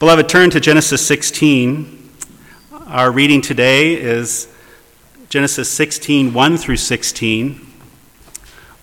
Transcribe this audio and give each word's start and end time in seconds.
Beloved, 0.00 0.30
turn 0.30 0.48
to 0.48 0.60
Genesis 0.60 1.06
16. 1.06 2.10
Our 2.86 3.12
reading 3.12 3.42
today 3.42 3.92
is 3.92 4.48
Genesis 5.28 5.70
16, 5.70 6.32
1 6.32 6.56
through 6.56 6.78
16. 6.78 7.60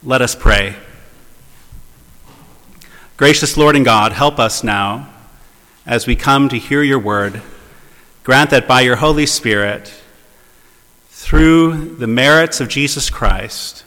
Let 0.04 0.22
us 0.22 0.36
pray. 0.36 0.76
Gracious 3.18 3.58
Lord 3.58 3.76
and 3.76 3.84
God, 3.84 4.12
help 4.12 4.38
us 4.38 4.64
now 4.64 5.10
as 5.88 6.06
we 6.06 6.16
come 6.16 6.50
to 6.50 6.60
hear 6.60 6.84
your 6.84 7.00
word. 7.00 7.42
Grant 8.24 8.52
that 8.52 8.68
by 8.68 8.82
your 8.82 8.98
Holy 8.98 9.26
Spirit, 9.26 9.92
through 11.10 11.96
the 11.96 12.06
merits 12.06 12.62
of 12.62 12.68
Jesus 12.68 13.10
Christ, 13.10 13.86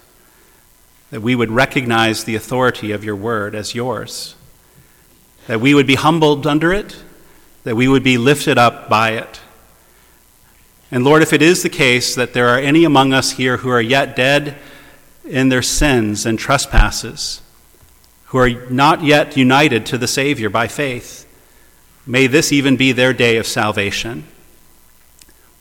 that 1.12 1.22
we 1.22 1.36
would 1.36 1.52
recognize 1.52 2.24
the 2.24 2.34
authority 2.34 2.90
of 2.90 3.04
your 3.04 3.14
word 3.14 3.54
as 3.54 3.72
yours, 3.72 4.34
that 5.46 5.60
we 5.60 5.74
would 5.74 5.86
be 5.86 5.94
humbled 5.94 6.44
under 6.44 6.72
it, 6.72 7.04
that 7.64 7.76
we 7.76 7.88
would 7.88 8.02
be 8.02 8.18
lifted 8.18 8.58
up 8.58 8.88
by 8.88 9.12
it. 9.12 9.40
And 10.90 11.04
Lord, 11.04 11.22
if 11.22 11.32
it 11.32 11.42
is 11.42 11.62
the 11.62 11.68
case 11.68 12.14
that 12.14 12.32
there 12.32 12.48
are 12.48 12.58
any 12.58 12.84
among 12.84 13.12
us 13.12 13.32
here 13.32 13.58
who 13.58 13.68
are 13.68 13.80
yet 13.80 14.16
dead 14.16 14.56
in 15.24 15.48
their 15.48 15.62
sins 15.62 16.26
and 16.26 16.38
trespasses, 16.38 17.42
who 18.26 18.38
are 18.38 18.50
not 18.70 19.04
yet 19.04 19.36
united 19.36 19.86
to 19.86 19.98
the 19.98 20.08
Savior 20.08 20.50
by 20.50 20.66
faith, 20.66 21.26
may 22.06 22.26
this 22.26 22.52
even 22.52 22.76
be 22.76 22.92
their 22.92 23.12
day 23.12 23.36
of 23.36 23.46
salvation. 23.46 24.24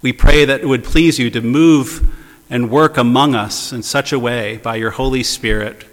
We 0.02 0.13
pray 0.13 0.45
that 0.45 0.62
it 0.62 0.68
would 0.68 0.84
please 0.84 1.20
you 1.20 1.29
to 1.31 1.41
move 1.41 2.16
and 2.49 2.71
work 2.71 2.98
among 2.98 3.35
us 3.35 3.71
in 3.71 3.84
such 3.84 4.12
a 4.12 4.20
way 4.20 4.57
by 4.57 4.77
your 4.77 4.91
Holy 4.91 5.23
Spirit 5.23 5.85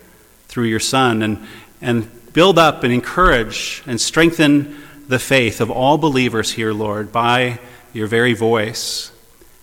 through 0.48 0.64
your 0.64 0.80
Son 0.80 1.22
and, 1.22 1.46
and 1.82 2.32
build 2.32 2.58
up 2.58 2.84
and 2.84 2.92
encourage 2.92 3.82
and 3.86 4.00
strengthen 4.00 4.76
the 5.08 5.18
faith 5.18 5.60
of 5.60 5.70
all 5.70 5.98
believers 5.98 6.52
here, 6.52 6.72
Lord, 6.72 7.12
by 7.12 7.58
your 7.92 8.06
very 8.06 8.34
voice. 8.34 9.12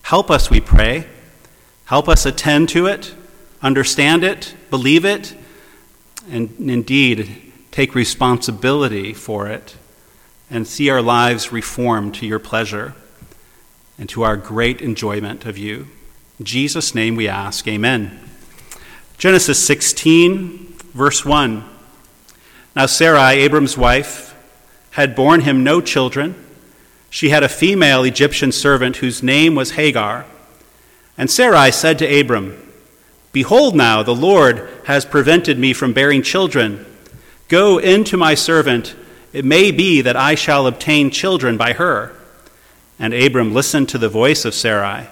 Help 0.03 0.31
us, 0.31 0.49
we 0.49 0.61
pray. 0.61 1.07
Help 1.85 2.07
us 2.07 2.25
attend 2.25 2.69
to 2.69 2.87
it, 2.87 3.13
understand 3.61 4.23
it, 4.23 4.55
believe 4.69 5.05
it, 5.05 5.35
and 6.29 6.49
indeed 6.69 7.51
take 7.71 7.93
responsibility 7.95 9.13
for 9.13 9.47
it 9.47 9.75
and 10.49 10.67
see 10.67 10.89
our 10.89 11.01
lives 11.01 11.51
reformed 11.51 12.15
to 12.15 12.25
your 12.25 12.39
pleasure 12.39 12.93
and 13.97 14.07
to 14.09 14.23
our 14.23 14.37
great 14.37 14.81
enjoyment 14.81 15.45
of 15.45 15.57
you. 15.57 15.87
In 16.39 16.45
Jesus' 16.45 16.95
name 16.95 17.15
we 17.15 17.27
ask, 17.27 17.67
Amen. 17.67 18.19
Genesis 19.17 19.63
16, 19.65 20.73
verse 20.93 21.25
1. 21.25 21.63
Now 22.75 22.85
Sarai, 22.85 23.39
Abram's 23.39 23.77
wife, 23.77 24.32
had 24.93 25.15
borne 25.15 25.41
him 25.41 25.63
no 25.63 25.81
children. 25.81 26.35
She 27.09 27.29
had 27.29 27.43
a 27.43 27.49
female 27.49 28.03
Egyptian 28.03 28.51
servant 28.51 28.97
whose 28.97 29.23
name 29.23 29.55
was 29.55 29.71
Hagar. 29.71 30.25
And 31.17 31.29
Sarai 31.29 31.71
said 31.71 31.99
to 31.99 32.19
Abram, 32.19 32.59
Behold, 33.31 33.75
now 33.75 34.03
the 34.03 34.15
Lord 34.15 34.69
has 34.85 35.05
prevented 35.05 35.57
me 35.57 35.73
from 35.73 35.93
bearing 35.93 36.21
children. 36.21 36.85
Go 37.47 37.79
in 37.79 38.03
to 38.05 38.17
my 38.17 38.35
servant. 38.35 38.95
It 39.31 39.45
may 39.45 39.71
be 39.71 40.01
that 40.01 40.15
I 40.15 40.35
shall 40.35 40.67
obtain 40.67 41.09
children 41.09 41.57
by 41.57 41.73
her. 41.73 42.13
And 42.99 43.15
Abram 43.15 43.51
listened 43.51 43.89
to 43.89 43.97
the 43.97 44.09
voice 44.09 44.45
of 44.45 44.53
Sarai. 44.53 45.07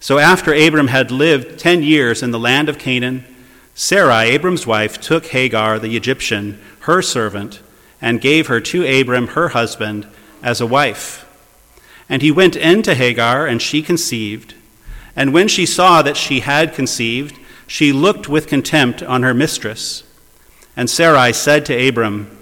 So 0.00 0.18
after 0.18 0.52
Abram 0.52 0.88
had 0.88 1.10
lived 1.10 1.58
ten 1.58 1.82
years 1.82 2.22
in 2.22 2.30
the 2.30 2.38
land 2.38 2.68
of 2.68 2.78
Canaan, 2.78 3.24
Sarai, 3.74 4.28
Abram's 4.30 4.66
wife, 4.66 5.00
took 5.00 5.26
Hagar 5.26 5.78
the 5.78 5.96
Egyptian, 5.96 6.60
her 6.80 7.00
servant, 7.00 7.60
and 8.02 8.20
gave 8.20 8.48
her 8.48 8.60
to 8.60 8.84
Abram, 8.84 9.28
her 9.28 9.48
husband, 9.48 10.06
as 10.42 10.60
a 10.60 10.66
wife. 10.66 11.26
And 12.08 12.20
he 12.20 12.30
went 12.30 12.56
in 12.56 12.82
to 12.82 12.94
Hagar, 12.94 13.46
and 13.46 13.62
she 13.62 13.80
conceived. 13.80 14.54
And 15.16 15.32
when 15.32 15.48
she 15.48 15.64
saw 15.64 16.02
that 16.02 16.18
she 16.18 16.40
had 16.40 16.74
conceived, 16.74 17.38
she 17.66 17.92
looked 17.92 18.28
with 18.28 18.46
contempt 18.46 19.02
on 19.02 19.22
her 19.22 19.32
mistress. 19.32 20.02
And 20.76 20.90
Sarai 20.90 21.32
said 21.32 21.64
to 21.66 21.88
Abram, 21.88 22.36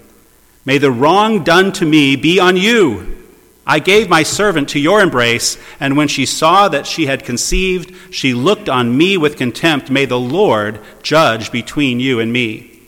May 0.65 0.77
the 0.77 0.91
wrong 0.91 1.45
done 1.45 1.71
to 1.73 1.85
me 1.85 2.17
be 2.17 2.39
on 2.39 2.57
you 2.57 3.21
I 3.65 3.79
gave 3.79 4.09
my 4.09 4.23
servant 4.23 4.69
to 4.69 4.79
your 4.79 5.01
embrace, 5.01 5.57
and 5.79 5.95
when 5.95 6.07
she 6.07 6.25
saw 6.25 6.67
that 6.69 6.87
she 6.87 7.05
had 7.05 7.23
conceived, 7.23 8.13
she 8.13 8.33
looked 8.33 8.67
on 8.67 8.97
me 8.97 9.17
with 9.17 9.37
contempt. 9.37 9.91
May 9.91 10.05
the 10.05 10.19
Lord 10.19 10.79
judge 11.03 11.51
between 11.51 11.99
you 11.99 12.19
and 12.19 12.33
me. 12.33 12.81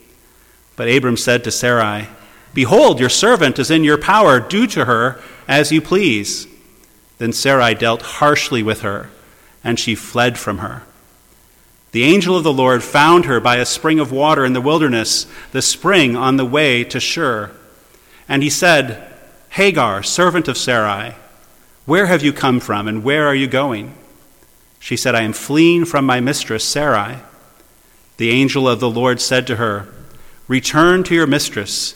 But 0.75 0.89
Abram 0.89 1.17
said 1.17 1.43
to 1.43 1.51
Sarai, 1.51 2.07
Behold, 2.53 2.99
your 2.99 3.09
servant 3.09 3.57
is 3.57 3.71
in 3.71 3.83
your 3.83 3.97
power. 3.97 4.39
Do 4.39 4.67
to 4.67 4.85
her 4.85 5.19
as 5.47 5.71
you 5.71 5.81
please. 5.81 6.47
Then 7.17 7.33
Sarai 7.33 7.73
dealt 7.73 8.01
harshly 8.01 8.61
with 8.61 8.81
her, 8.81 9.09
and 9.63 9.79
she 9.79 9.95
fled 9.95 10.37
from 10.37 10.59
her. 10.59 10.83
The 11.91 12.03
angel 12.03 12.35
of 12.35 12.43
the 12.43 12.53
Lord 12.53 12.83
found 12.83 13.25
her 13.25 13.39
by 13.39 13.57
a 13.57 13.65
spring 13.65 13.99
of 13.99 14.11
water 14.11 14.45
in 14.45 14.53
the 14.53 14.61
wilderness, 14.61 15.27
the 15.51 15.61
spring 15.61 16.15
on 16.15 16.37
the 16.37 16.45
way 16.45 16.83
to 16.85 16.99
Shur. 16.99 17.51
And 18.27 18.41
he 18.41 18.49
said, 18.49 19.13
Hagar, 19.49 20.01
servant 20.01 20.47
of 20.47 20.57
Sarai, 20.57 21.15
where 21.85 22.07
have 22.07 22.23
you 22.23 22.33
come 22.33 22.59
from 22.59 22.87
and 22.87 23.03
where 23.03 23.27
are 23.27 23.35
you 23.35 23.45
going? 23.45 23.93
She 24.79 24.97
said, 24.97 25.15
I 25.15 25.21
am 25.21 25.33
fleeing 25.33 25.85
from 25.85 26.05
my 26.05 26.19
mistress, 26.19 26.63
Sarai. 26.63 27.17
The 28.17 28.31
angel 28.31 28.67
of 28.67 28.79
the 28.79 28.89
Lord 28.89 29.21
said 29.21 29.45
to 29.47 29.57
her, 29.57 29.87
Return 30.47 31.03
to 31.03 31.15
your 31.15 31.27
mistress 31.27 31.95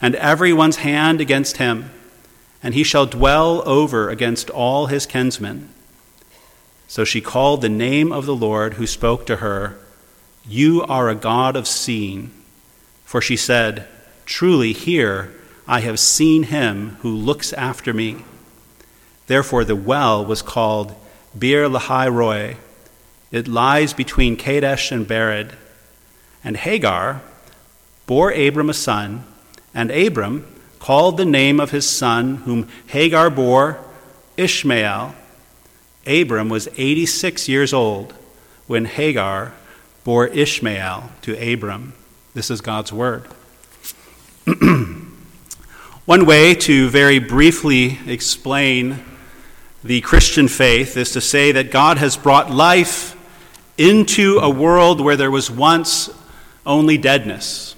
and 0.00 0.14
everyone's 0.16 0.76
hand 0.76 1.20
against 1.20 1.58
him, 1.58 1.90
and 2.62 2.74
he 2.74 2.82
shall 2.82 3.06
dwell 3.06 3.66
over 3.68 4.08
against 4.08 4.50
all 4.50 4.86
his 4.86 5.06
kinsmen. 5.06 5.68
So 6.88 7.04
she 7.04 7.20
called 7.20 7.62
the 7.62 7.68
name 7.68 8.12
of 8.12 8.26
the 8.26 8.34
Lord 8.34 8.74
who 8.74 8.86
spoke 8.86 9.24
to 9.26 9.36
her, 9.36 9.78
You 10.46 10.82
are 10.82 11.08
a 11.08 11.14
God 11.14 11.54
of 11.54 11.68
seeing. 11.68 12.32
For 13.04 13.20
she 13.20 13.36
said, 13.36 13.86
Truly, 14.26 14.72
here 14.72 15.32
I 15.68 15.80
have 15.80 16.00
seen 16.00 16.44
him 16.44 16.96
who 17.00 17.14
looks 17.14 17.52
after 17.52 17.92
me. 17.92 18.24
Therefore, 19.28 19.64
the 19.64 19.76
well 19.76 20.24
was 20.24 20.42
called 20.42 20.94
Beer 21.38 21.68
Lahai 21.68 22.12
Roi. 22.12 22.56
It 23.30 23.46
lies 23.46 23.92
between 23.92 24.36
Kadesh 24.36 24.90
and 24.90 25.06
Bered. 25.06 25.54
And 26.42 26.56
Hagar 26.56 27.22
bore 28.06 28.32
Abram 28.32 28.70
a 28.70 28.74
son, 28.74 29.24
and 29.74 29.90
Abram 29.90 30.46
called 30.78 31.16
the 31.16 31.24
name 31.24 31.60
of 31.60 31.70
his 31.70 31.88
son, 31.88 32.36
whom 32.36 32.68
Hagar 32.86 33.30
bore, 33.30 33.78
Ishmael. 34.36 35.14
Abram 36.06 36.48
was 36.48 36.68
86 36.76 37.48
years 37.48 37.72
old 37.72 38.14
when 38.66 38.86
Hagar 38.86 39.52
bore 40.04 40.26
Ishmael 40.28 41.10
to 41.22 41.52
Abram. 41.52 41.92
This 42.34 42.50
is 42.50 42.60
God's 42.60 42.92
word. 42.92 43.26
One 46.06 46.26
way 46.26 46.54
to 46.54 46.88
very 46.88 47.18
briefly 47.18 47.98
explain 48.06 49.04
the 49.84 50.00
Christian 50.00 50.48
faith 50.48 50.96
is 50.96 51.12
to 51.12 51.20
say 51.20 51.52
that 51.52 51.70
God 51.70 51.98
has 51.98 52.16
brought 52.16 52.50
life 52.50 53.16
into 53.78 54.38
a 54.38 54.50
world 54.50 55.00
where 55.00 55.16
there 55.16 55.30
was 55.30 55.50
once 55.50 56.10
only 56.66 56.98
deadness. 56.98 57.74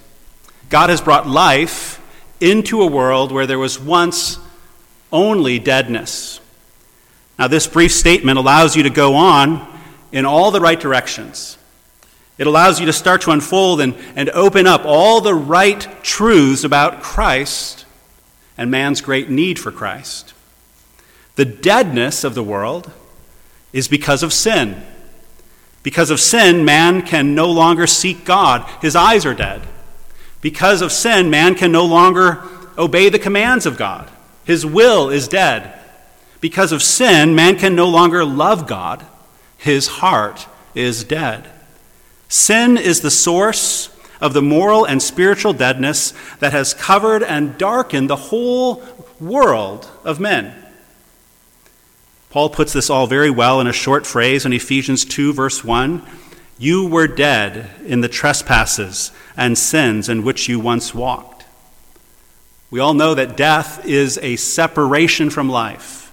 God 0.73 0.89
has 0.89 1.03
brought 1.03 1.29
life 1.29 2.01
into 2.41 2.81
a 2.81 2.87
world 2.87 3.31
where 3.31 3.47
there 3.47 3.59
was 3.59 3.79
once 3.79 4.39
only 5.13 5.59
deadness. 5.59 6.41
Now, 7.39 7.49
this 7.49 7.67
brief 7.67 7.93
statement 7.93 8.39
allows 8.39 8.75
you 8.75 8.83
to 8.85 8.89
go 8.89 9.15
on 9.15 9.69
in 10.13 10.25
all 10.25 10.51
the 10.51 10.63
right 10.63 10.81
directions. 10.81 11.59
It 12.39 12.47
allows 12.47 12.81
you 12.81 12.87
to 12.87 12.93
start 12.95 13.21
to 13.23 13.33
unfold 13.33 13.83
and, 13.83 13.95
and 14.17 14.31
open 14.31 14.67
up 14.67 14.87
all 14.87 15.21
the 15.21 15.35
right 15.35 15.87
truths 16.03 16.65
about 16.65 17.03
Christ 17.03 17.85
and 18.57 18.71
man's 18.71 19.03
great 19.03 19.29
need 19.29 19.59
for 19.59 19.73
Christ. 19.73 20.33
The 21.37 21.45
deadness 21.45 22.25
of 22.25 22.35
the 22.35 22.43
world 22.43 22.91
is 23.75 23.89
because 23.89 24.23
of 24.23 24.33
sin. 24.33 24.83
Because 25.83 26.09
of 26.09 26.19
sin, 26.19 26.65
man 26.65 27.03
can 27.03 27.35
no 27.35 27.51
longer 27.51 27.87
seek 27.87 28.25
God. 28.25 28.67
His 28.81 28.97
eyes 28.97 29.27
are 29.27 29.35
dead. 29.35 29.61
Because 30.43 30.83
of 30.83 30.93
sin, 30.93 31.31
man 31.31 31.55
can 31.55 31.73
no 31.73 31.87
longer 31.87 32.43
obey 32.77 33.09
the 33.09 33.19
commands 33.19 33.65
of 33.65 33.79
God. 33.79 34.11
His 34.45 34.67
will 34.67 35.09
is 35.09 35.29
dead. 35.29 35.79
Because 36.43 36.73
of 36.73 36.83
sin, 36.83 37.35
man 37.35 37.57
can 37.57 37.75
no 37.75 37.89
longer 37.89 38.25
love 38.25 38.67
God. 38.67 39.07
His 39.57 39.87
heart 39.87 40.47
is 40.75 41.05
dead. 41.05 41.49
Sin 42.29 42.77
is 42.77 43.01
the 43.01 43.11
source 43.11 43.89
of 44.21 44.33
the 44.33 44.43
moral 44.43 44.85
and 44.85 45.01
spiritual 45.01 45.53
deadness 45.53 46.13
that 46.41 46.53
has 46.53 46.75
covered 46.75 47.23
and 47.23 47.57
darkened 47.57 48.11
the 48.11 48.17
whole 48.17 48.83
world 49.21 49.89
of 50.05 50.19
men. 50.19 50.57
Paul 52.31 52.51
puts 52.51 52.73
this 52.73 52.91
all 52.91 53.07
very 53.07 53.31
well 53.31 53.61
in 53.61 53.67
a 53.67 53.73
short 53.73 54.07
phrase 54.07 54.47
in 54.47 54.53
Ephesians 54.53 55.05
2, 55.05 55.35
verse 55.35 55.63
1. 55.63 56.03
You 56.59 56.87
were 56.87 57.09
dead 57.09 57.71
in 57.85 58.01
the 58.01 58.09
trespasses 58.09 59.13
and 59.37 59.57
sins 59.57 60.09
in 60.09 60.23
which 60.23 60.49
you 60.49 60.61
once 60.61 60.95
walked. 60.95 61.45
We 62.71 62.81
all 62.81 62.95
know 62.95 63.15
that 63.15 63.37
death 63.37 63.85
is 63.85 64.19
a 64.23 64.37
separation 64.37 65.29
from 65.29 65.49
life. 65.49 66.13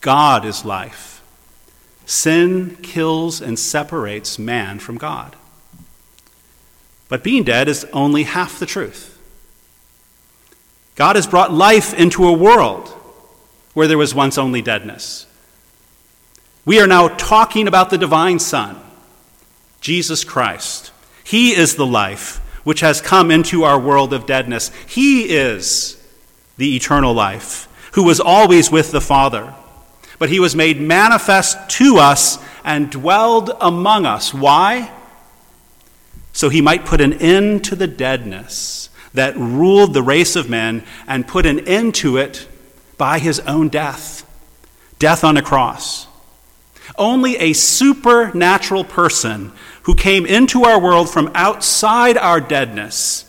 God 0.00 0.44
is 0.44 0.64
life. 0.64 1.22
Sin 2.04 2.76
kills 2.82 3.40
and 3.40 3.58
separates 3.58 4.38
man 4.38 4.78
from 4.78 4.98
God. 4.98 5.34
But 7.08 7.24
being 7.24 7.44
dead 7.44 7.68
is 7.68 7.86
only 7.92 8.24
half 8.24 8.58
the 8.58 8.66
truth. 8.66 9.18
God 10.96 11.16
has 11.16 11.26
brought 11.26 11.52
life 11.52 11.94
into 11.94 12.26
a 12.26 12.32
world 12.32 12.88
where 13.74 13.86
there 13.86 13.98
was 13.98 14.14
once 14.14 14.38
only 14.38 14.62
deadness. 14.62 15.26
We 16.64 16.80
are 16.80 16.86
now 16.86 17.08
talking 17.08 17.68
about 17.68 17.90
the 17.90 17.98
divine 17.98 18.38
Son, 18.38 18.80
Jesus 19.86 20.24
Christ. 20.24 20.90
He 21.22 21.54
is 21.54 21.76
the 21.76 21.86
life 21.86 22.38
which 22.64 22.80
has 22.80 23.00
come 23.00 23.30
into 23.30 23.62
our 23.62 23.78
world 23.78 24.12
of 24.12 24.26
deadness. 24.26 24.72
He 24.88 25.28
is 25.28 25.96
the 26.56 26.74
eternal 26.74 27.14
life, 27.14 27.68
who 27.92 28.02
was 28.02 28.18
always 28.18 28.68
with 28.68 28.90
the 28.90 29.00
Father. 29.00 29.54
But 30.18 30.28
he 30.28 30.40
was 30.40 30.56
made 30.56 30.80
manifest 30.80 31.70
to 31.78 31.98
us 31.98 32.44
and 32.64 32.90
dwelled 32.90 33.52
among 33.60 34.06
us. 34.06 34.34
Why? 34.34 34.90
So 36.32 36.48
he 36.48 36.60
might 36.60 36.84
put 36.84 37.00
an 37.00 37.12
end 37.12 37.62
to 37.66 37.76
the 37.76 37.86
deadness 37.86 38.90
that 39.14 39.36
ruled 39.36 39.94
the 39.94 40.02
race 40.02 40.34
of 40.34 40.50
men 40.50 40.82
and 41.06 41.28
put 41.28 41.46
an 41.46 41.60
end 41.60 41.94
to 41.96 42.16
it 42.16 42.48
by 42.98 43.20
his 43.20 43.38
own 43.38 43.68
death 43.68 44.24
death 44.98 45.22
on 45.22 45.36
a 45.36 45.42
cross. 45.42 46.08
Only 46.98 47.36
a 47.36 47.52
supernatural 47.52 48.84
person 48.84 49.52
who 49.86 49.94
came 49.94 50.26
into 50.26 50.64
our 50.64 50.80
world 50.80 51.08
from 51.08 51.30
outside 51.32 52.18
our 52.18 52.40
deadness 52.40 53.24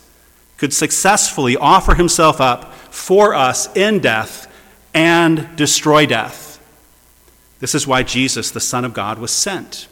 could 0.56 0.74
successfully 0.74 1.56
offer 1.56 1.94
himself 1.94 2.40
up 2.40 2.74
for 2.92 3.32
us 3.32 3.74
in 3.76 4.00
death 4.00 4.52
and 4.92 5.48
destroy 5.54 6.04
death. 6.04 6.60
This 7.60 7.76
is 7.76 7.86
why 7.86 8.02
Jesus, 8.02 8.50
the 8.50 8.58
Son 8.58 8.84
of 8.84 8.92
God, 8.92 9.20
was 9.20 9.30
sent. 9.30 9.86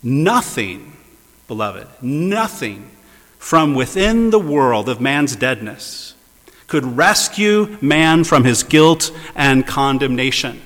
Nothing, 0.00 0.96
beloved, 1.48 1.88
nothing 2.00 2.92
from 3.36 3.74
within 3.74 4.30
the 4.30 4.38
world 4.38 4.88
of 4.88 5.00
man's 5.00 5.34
deadness 5.34 6.14
could 6.68 6.84
rescue 6.84 7.76
man 7.80 8.22
from 8.22 8.44
his 8.44 8.62
guilt 8.62 9.10
and 9.34 9.66
condemnation. 9.66 10.62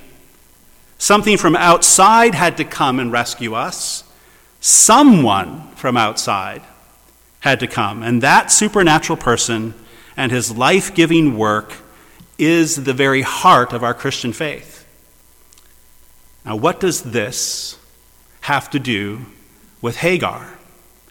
Something 0.99 1.37
from 1.37 1.55
outside 1.55 2.35
had 2.35 2.57
to 2.57 2.63
come 2.63 2.99
and 2.99 3.11
rescue 3.11 3.55
us. 3.55 4.03
Someone 4.65 5.61
from 5.75 5.95
outside 5.95 6.63
had 7.41 7.59
to 7.59 7.67
come. 7.67 8.01
And 8.01 8.23
that 8.23 8.51
supernatural 8.51 9.15
person 9.15 9.75
and 10.17 10.31
his 10.31 10.57
life 10.57 10.95
giving 10.95 11.37
work 11.37 11.71
is 12.39 12.83
the 12.83 12.91
very 12.91 13.21
heart 13.21 13.73
of 13.73 13.83
our 13.83 13.93
Christian 13.93 14.33
faith. 14.33 14.87
Now, 16.43 16.55
what 16.55 16.79
does 16.79 17.03
this 17.03 17.77
have 18.41 18.71
to 18.71 18.79
do 18.79 19.27
with 19.83 19.97
Hagar 19.97 20.57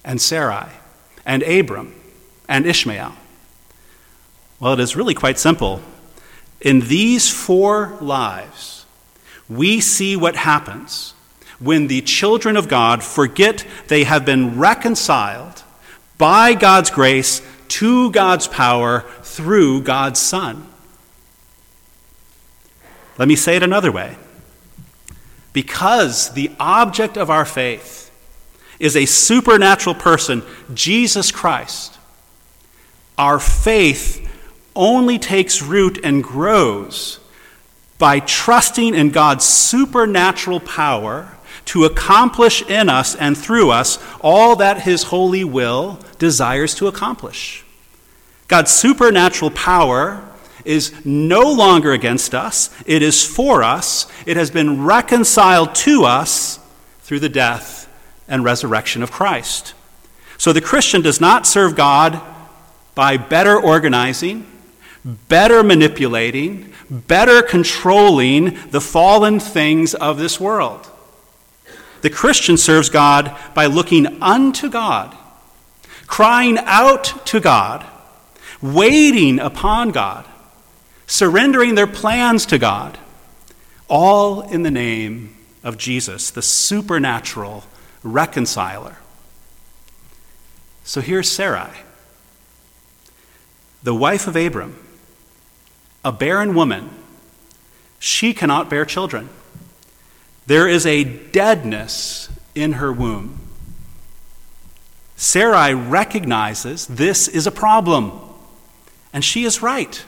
and 0.05 0.21
Sarai 0.21 0.71
and 1.25 1.45
Abram 1.45 1.95
and 2.49 2.67
Ishmael? 2.67 3.15
Well, 4.59 4.73
it 4.73 4.81
is 4.81 4.97
really 4.97 5.15
quite 5.15 5.39
simple. 5.39 5.81
In 6.61 6.81
these 6.81 7.31
four 7.31 7.97
lives, 8.01 8.85
we 9.49 9.79
see 9.79 10.17
what 10.17 10.35
happens 10.35 11.14
when 11.59 11.87
the 11.87 12.01
children 12.03 12.57
of 12.57 12.69
God 12.69 13.03
forget 13.03 13.65
they 13.89 14.05
have 14.05 14.25
been 14.25 14.59
reconciled 14.59 15.63
by 16.19 16.55
God's 16.55 16.91
grace 16.91 17.43
to 17.69 18.11
God's 18.11 18.47
power 18.47 19.01
through 19.23 19.83
God's 19.83 20.21
Son. 20.21 20.67
Let 23.19 23.29
me 23.29 23.37
say 23.37 23.57
it 23.57 23.63
another 23.63 23.93
way. 23.93 24.17
Because 25.53 26.33
the 26.33 26.51
object 26.59 27.17
of 27.17 27.31
our 27.31 27.45
faith 27.45 28.11
is 28.81 28.97
a 28.97 29.07
supernatural 29.07 29.95
person, 29.95 30.43
Jesus 30.73 31.31
Christ, 31.31 31.97
our 33.17 33.39
faith 33.39 34.21
only 34.75 35.19
takes 35.19 35.63
root 35.63 36.01
and 36.03 36.25
grows 36.25 37.21
by 37.99 38.19
trusting 38.19 38.95
in 38.95 39.11
God's 39.11 39.45
supernatural 39.45 40.59
power 40.59 41.34
to 41.67 41.85
accomplish 41.85 42.63
in 42.63 42.89
us 42.89 43.15
and 43.15 43.37
through 43.37 43.71
us 43.71 43.99
all 44.21 44.57
that 44.57 44.83
His 44.83 45.05
holy 45.05 45.45
will 45.45 45.99
desires 46.19 46.75
to 46.77 46.87
accomplish. 46.87 47.65
God's 48.49 48.71
supernatural 48.71 49.51
power 49.51 50.23
is 50.65 51.05
no 51.05 51.53
longer 51.53 51.93
against 51.93 52.35
us, 52.35 52.71
it 52.87 53.03
is 53.03 53.25
for 53.25 53.63
us, 53.63 54.07
it 54.27 54.37
has 54.37 54.51
been 54.51 54.85
reconciled 54.85 55.75
to 55.75 56.05
us 56.05 56.59
through 57.01 57.21
the 57.21 57.29
death 57.29 57.89
and 58.29 58.45
resurrection 58.45 59.03
of 59.03 59.13
Christ. 59.13 59.75
So 60.39 60.53
the 60.53 60.61
Christian 60.61 61.03
does 61.03 61.21
not 61.21 61.47
serve 61.47 61.77
God 61.77 62.21
by 62.95 63.17
better 63.17 63.61
organizing 63.61 64.47
better 65.05 65.63
manipulating, 65.63 66.73
better 66.91 67.43
controlling 67.43 68.59
the 68.71 68.81
fallen 68.81 69.39
things 69.39 69.95
of 69.95 70.19
this 70.19 70.41
world. 70.41 70.91
The 72.05 72.11
Christian 72.11 72.59
serves 72.59 72.91
God 72.91 73.35
by 73.55 73.65
looking 73.65 74.23
unto 74.23 74.69
God, 74.69 75.17
crying 76.07 76.59
out 76.59 77.25
to 77.29 77.41
God, 77.41 77.83
waiting 78.61 79.39
upon 79.39 79.91
God, 79.91 80.27
surrendering 81.07 81.77
their 81.77 81.87
plans 81.87 82.45
to 82.45 82.59
God, 82.59 82.99
all 83.89 84.43
in 84.43 84.65
the 84.65 84.71
name 84.71 85.35
of 85.63 85.79
Jesus, 85.79 86.31
the 86.31 86.43
supernatural 86.43 87.65
reconciler. 88.03 88.99
So 90.85 91.01
here's 91.01 91.31
Sarai, 91.31 91.73
the 93.83 93.95
wife 93.95 94.27
of 94.27 94.37
Abram 94.37 94.79
a 96.05 96.13
barren 96.13 96.55
woman, 96.55 96.91
she 97.99 98.35
cannot 98.35 98.69
bear 98.69 98.85
children. 98.85 99.31
There 100.47 100.69
is 100.69 100.85
a 100.87 101.05
deadness 101.05 102.29
in 102.55 102.75
her 102.75 102.93
womb. 102.93 103.41
Sarai 105.17 105.75
recognizes 105.75 106.87
this 106.87 107.29
is 107.29 107.47
a 107.47 107.53
problem, 107.53 108.13
and 109.13 109.25
she 109.25 109.45
is 109.45 109.63
right. 109.63 110.05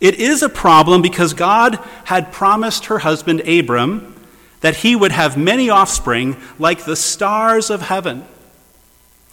It 0.00 0.16
is 0.16 0.42
a 0.42 0.48
problem 0.48 1.02
because 1.02 1.32
God 1.32 1.76
had 2.04 2.32
promised 2.32 2.86
her 2.86 2.98
husband 2.98 3.40
Abram 3.48 4.14
that 4.60 4.76
he 4.76 4.94
would 4.94 5.12
have 5.12 5.36
many 5.36 5.70
offspring 5.70 6.36
like 6.58 6.84
the 6.84 6.96
stars 6.96 7.70
of 7.70 7.82
heaven. 7.82 8.24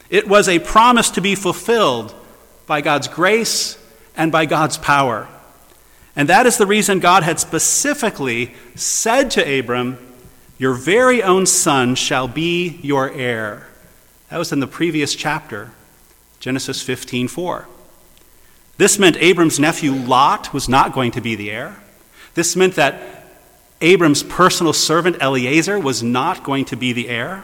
It 0.09 0.27
was 0.27 0.47
a 0.47 0.59
promise 0.59 1.09
to 1.11 1.21
be 1.21 1.35
fulfilled 1.35 2.13
by 2.65 2.81
God's 2.81 3.07
grace 3.07 3.77
and 4.15 4.31
by 4.31 4.45
God's 4.45 4.77
power. 4.77 5.27
And 6.15 6.29
that 6.29 6.45
is 6.45 6.57
the 6.57 6.67
reason 6.67 6.99
God 6.99 7.23
had 7.23 7.39
specifically 7.39 8.53
said 8.75 9.31
to 9.31 9.59
Abram, 9.59 9.97
Your 10.63 10.75
very 10.75 11.21
own 11.21 11.45
son 11.45 11.93
shall 11.95 12.29
be 12.29 12.79
your 12.81 13.11
heir. 13.11 13.67
That 14.29 14.37
was 14.37 14.53
in 14.53 14.61
the 14.61 14.65
previous 14.65 15.13
chapter, 15.13 15.71
Genesis 16.39 16.81
15 16.81 17.27
4. 17.27 17.67
This 18.77 18.97
meant 18.97 19.17
Abram's 19.17 19.59
nephew 19.59 19.91
Lot 19.91 20.53
was 20.53 20.69
not 20.69 20.93
going 20.93 21.11
to 21.11 21.19
be 21.19 21.35
the 21.35 21.51
heir. 21.51 21.75
This 22.35 22.55
meant 22.55 22.75
that 22.75 23.27
Abram's 23.81 24.23
personal 24.23 24.71
servant 24.71 25.21
Eliezer 25.21 25.77
was 25.77 26.01
not 26.01 26.45
going 26.45 26.63
to 26.63 26.77
be 26.77 26.93
the 26.93 27.09
heir. 27.09 27.43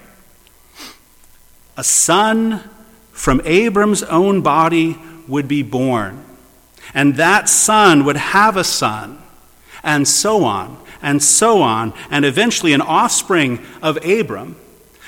A 1.75 1.83
son 1.83 2.69
from 3.11 3.41
Abram's 3.43 4.01
own 4.03 4.39
body 4.39 4.97
would 5.27 5.49
be 5.49 5.61
born 5.61 6.23
and 6.93 7.15
that 7.15 7.49
son 7.49 8.05
would 8.05 8.15
have 8.15 8.55
a 8.55 8.63
son, 8.63 9.21
and 9.83 10.07
so 10.07 10.45
on, 10.45 10.77
and 11.01 11.22
so 11.22 11.62
on, 11.62 11.94
and 12.10 12.25
eventually 12.25 12.74
an 12.74 12.82
offspring 12.82 13.65
of 13.82 14.03
Abram 14.06 14.56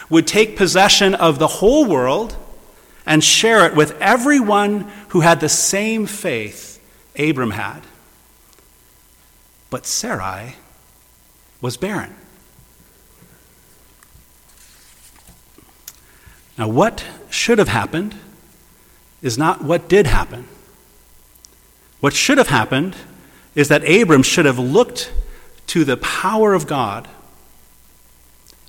would 0.09 0.27
take 0.27 0.57
possession 0.57 1.15
of 1.15 1.39
the 1.39 1.47
whole 1.47 1.85
world 1.85 2.35
and 3.05 3.23
share 3.23 3.65
it 3.65 3.75
with 3.75 3.99
everyone 4.01 4.91
who 5.09 5.21
had 5.21 5.39
the 5.39 5.49
same 5.49 6.05
faith 6.05 6.79
Abram 7.17 7.51
had. 7.51 7.81
But 9.69 9.85
Sarai 9.85 10.55
was 11.61 11.77
barren. 11.77 12.15
Now, 16.57 16.67
what 16.67 17.05
should 17.29 17.57
have 17.57 17.69
happened 17.69 18.15
is 19.21 19.37
not 19.37 19.63
what 19.63 19.87
did 19.87 20.07
happen. 20.07 20.47
What 22.01 22.13
should 22.13 22.37
have 22.37 22.49
happened 22.49 22.95
is 23.55 23.69
that 23.69 23.87
Abram 23.89 24.23
should 24.23 24.45
have 24.45 24.59
looked 24.59 25.11
to 25.71 25.85
the 25.85 25.95
power 25.95 26.53
of 26.53 26.67
God. 26.67 27.07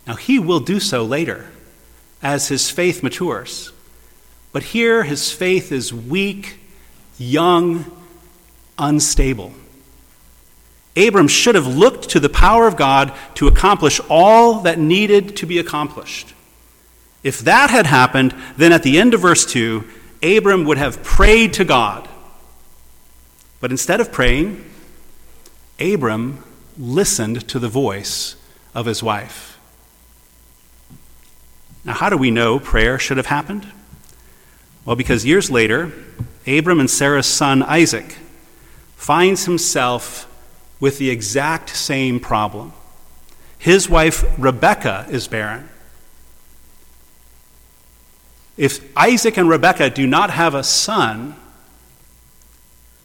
Now, 0.07 0.15
he 0.15 0.39
will 0.39 0.61
do 0.61 0.79
so 0.79 1.03
later 1.03 1.51
as 2.23 2.47
his 2.47 2.71
faith 2.71 3.03
matures. 3.03 3.73
But 4.53 4.63
here, 4.63 5.03
his 5.03 5.33
faith 5.33 5.73
is 5.73 5.93
weak, 5.93 6.61
young, 7.19 7.91
unstable. 8.79 9.53
Abram 10.97 11.27
should 11.27 11.57
have 11.57 11.67
looked 11.67 12.11
to 12.11 12.21
the 12.21 12.29
power 12.29 12.69
of 12.69 12.77
God 12.77 13.13
to 13.35 13.49
accomplish 13.49 14.01
all 14.09 14.61
that 14.61 14.79
needed 14.79 15.37
to 15.39 15.47
be 15.47 15.59
accomplished. 15.59 16.33
If 17.25 17.41
that 17.41 17.71
had 17.71 17.87
happened, 17.87 18.33
then 18.57 18.73
at 18.73 18.85
the 18.85 19.01
end 19.01 19.13
of 19.13 19.23
verse 19.23 19.45
2, 19.45 19.83
Abram 20.23 20.67
would 20.67 20.79
have 20.79 21.03
prayed 21.03 21.55
to 21.55 21.65
God. 21.65 22.09
But 23.59 23.73
instead 23.73 24.01
of 24.01 24.13
praying, 24.13 24.65
Abram 25.81 26.45
listened 26.79 27.49
to 27.49 27.59
the 27.59 27.69
voice 27.69 28.37
of 28.75 28.87
his 28.87 29.03
wife. 29.03 29.59
Now, 31.85 31.95
how 31.95 32.09
do 32.09 32.17
we 32.17 32.31
know 32.31 32.59
prayer 32.59 32.99
should 32.99 33.17
have 33.17 33.27
happened? 33.27 33.67
Well, 34.85 34.97
because 34.97 35.25
years 35.25 35.51
later, 35.51 35.93
Abram 36.47 36.81
and 36.81 36.91
Sarah's 36.91 37.27
son 37.27 37.63
Isaac 37.63 38.17
finds 38.97 39.45
himself 39.45 40.29
with 40.81 40.99
the 40.99 41.11
exact 41.11 41.71
same 41.71 42.19
problem. 42.21 42.73
His 43.59 43.89
wife 43.89 44.25
Rebekah 44.39 45.07
is 45.11 45.29
barren. 45.29 45.69
If 48.57 48.85
Isaac 48.97 49.37
and 49.37 49.49
Rebekah 49.49 49.91
do 49.91 50.07
not 50.07 50.31
have 50.31 50.55
a 50.55 50.65
son, 50.65 51.37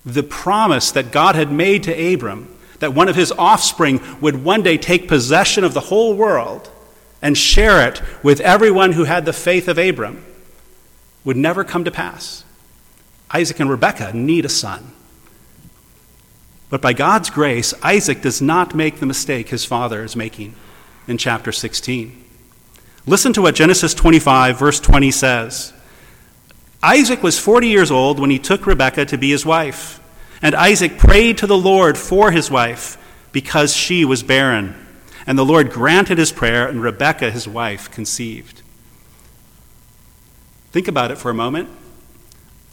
the 0.05 0.23
promise 0.23 0.91
that 0.91 1.11
God 1.11 1.35
had 1.35 1.51
made 1.51 1.83
to 1.83 2.13
Abram, 2.13 2.56
that 2.79 2.93
one 2.93 3.07
of 3.07 3.15
his 3.15 3.31
offspring 3.31 4.01
would 4.21 4.43
one 4.43 4.61
day 4.61 4.77
take 4.77 5.07
possession 5.07 5.63
of 5.63 5.73
the 5.73 5.79
whole 5.81 6.13
world 6.13 6.71
and 7.21 7.37
share 7.37 7.87
it 7.87 8.01
with 8.23 8.39
everyone 8.41 8.91
who 8.93 9.05
had 9.05 9.25
the 9.25 9.33
faith 9.33 9.67
of 9.67 9.77
Abram, 9.77 10.23
would 11.23 11.37
never 11.37 11.63
come 11.63 11.83
to 11.83 11.91
pass. 11.91 12.45
Isaac 13.31 13.59
and 13.59 13.69
Rebekah 13.69 14.13
need 14.13 14.45
a 14.45 14.49
son. 14.49 14.93
But 16.69 16.81
by 16.81 16.93
God's 16.93 17.29
grace, 17.29 17.73
Isaac 17.83 18.21
does 18.21 18.41
not 18.41 18.75
make 18.75 18.99
the 18.99 19.05
mistake 19.05 19.49
his 19.49 19.65
father 19.65 20.03
is 20.03 20.15
making 20.15 20.55
in 21.07 21.17
chapter 21.17 21.51
16. 21.51 22.23
Listen 23.05 23.33
to 23.33 23.41
what 23.41 23.55
Genesis 23.55 23.93
25, 23.93 24.59
verse 24.59 24.79
20 24.79 25.11
says. 25.11 25.73
Isaac 26.83 27.23
was 27.23 27.39
40 27.39 27.67
years 27.67 27.89
old 27.89 28.19
when 28.19 28.29
he 28.29 28.39
took 28.39 28.67
Rebekah 28.67 29.05
to 29.05 29.17
be 29.17 29.31
his 29.31 29.45
wife. 29.45 30.01
And 30.41 30.55
Isaac 30.55 30.97
prayed 30.97 31.37
to 31.39 31.47
the 31.47 31.57
Lord 31.57 31.97
for 31.97 32.31
his 32.31 32.51
wife 32.51 32.97
because 33.31 33.75
she 33.75 34.05
was 34.05 34.23
barren. 34.23 34.75
And 35.25 35.37
the 35.37 35.45
Lord 35.45 35.71
granted 35.71 36.17
his 36.17 36.31
prayer, 36.31 36.67
and 36.67 36.81
Rebekah, 36.81 37.31
his 37.31 37.47
wife, 37.47 37.91
conceived. 37.91 38.61
Think 40.71 40.87
about 40.87 41.11
it 41.11 41.17
for 41.17 41.29
a 41.29 41.33
moment. 41.33 41.69